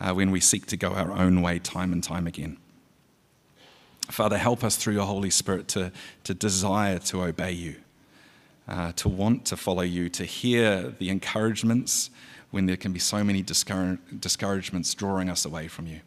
uh, 0.00 0.12
when 0.12 0.30
we 0.30 0.40
seek 0.40 0.66
to 0.66 0.76
go 0.76 0.90
our 0.90 1.12
own 1.12 1.40
way 1.40 1.58
time 1.58 1.92
and 1.92 2.04
time 2.04 2.26
again. 2.26 2.58
Father, 4.10 4.38
help 4.38 4.64
us 4.64 4.76
through 4.76 4.94
your 4.94 5.06
Holy 5.06 5.30
Spirit 5.30 5.68
to, 5.68 5.92
to 6.24 6.34
desire 6.34 6.98
to 6.98 7.22
obey 7.22 7.52
you, 7.52 7.76
uh, 8.66 8.92
to 8.92 9.08
want 9.08 9.44
to 9.46 9.56
follow 9.56 9.82
you, 9.82 10.08
to 10.08 10.24
hear 10.24 10.94
the 10.98 11.10
encouragements 11.10 12.10
when 12.50 12.66
there 12.66 12.76
can 12.76 12.92
be 12.92 12.98
so 12.98 13.22
many 13.22 13.42
discour- 13.42 13.98
discouragements 14.18 14.94
drawing 14.94 15.28
us 15.28 15.44
away 15.44 15.68
from 15.68 15.86
you. 15.86 16.00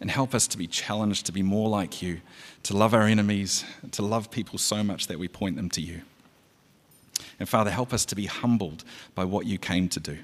And 0.00 0.10
help 0.10 0.34
us 0.34 0.48
to 0.48 0.58
be 0.58 0.66
challenged 0.66 1.26
to 1.26 1.32
be 1.32 1.42
more 1.42 1.68
like 1.68 2.02
you, 2.02 2.20
to 2.64 2.76
love 2.76 2.92
our 2.94 3.04
enemies, 3.04 3.64
to 3.92 4.02
love 4.02 4.30
people 4.30 4.58
so 4.58 4.82
much 4.82 5.06
that 5.06 5.18
we 5.18 5.28
point 5.28 5.56
them 5.56 5.70
to 5.70 5.80
you. 5.80 6.02
And 7.38 7.48
Father, 7.48 7.70
help 7.70 7.92
us 7.92 8.04
to 8.06 8.16
be 8.16 8.26
humbled 8.26 8.84
by 9.14 9.24
what 9.24 9.46
you 9.46 9.56
came 9.58 9.88
to 9.90 10.00
do 10.00 10.18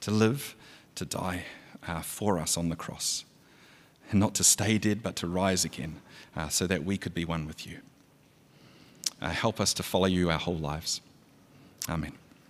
to 0.00 0.10
live, 0.10 0.54
to 0.94 1.04
die 1.04 1.44
uh, 1.86 2.02
for 2.02 2.38
us 2.38 2.56
on 2.56 2.68
the 2.68 2.76
cross. 2.76 3.24
And 4.10 4.20
not 4.20 4.34
to 4.34 4.44
stay 4.44 4.78
dead, 4.78 5.02
but 5.02 5.16
to 5.16 5.26
rise 5.26 5.64
again 5.64 6.00
uh, 6.36 6.48
so 6.48 6.66
that 6.66 6.84
we 6.84 6.96
could 6.96 7.14
be 7.14 7.24
one 7.24 7.46
with 7.46 7.66
you. 7.66 7.78
Uh, 9.20 9.30
help 9.30 9.60
us 9.60 9.74
to 9.74 9.82
follow 9.82 10.06
you 10.06 10.30
our 10.30 10.38
whole 10.38 10.56
lives. 10.58 11.00
Amen. 11.88 12.12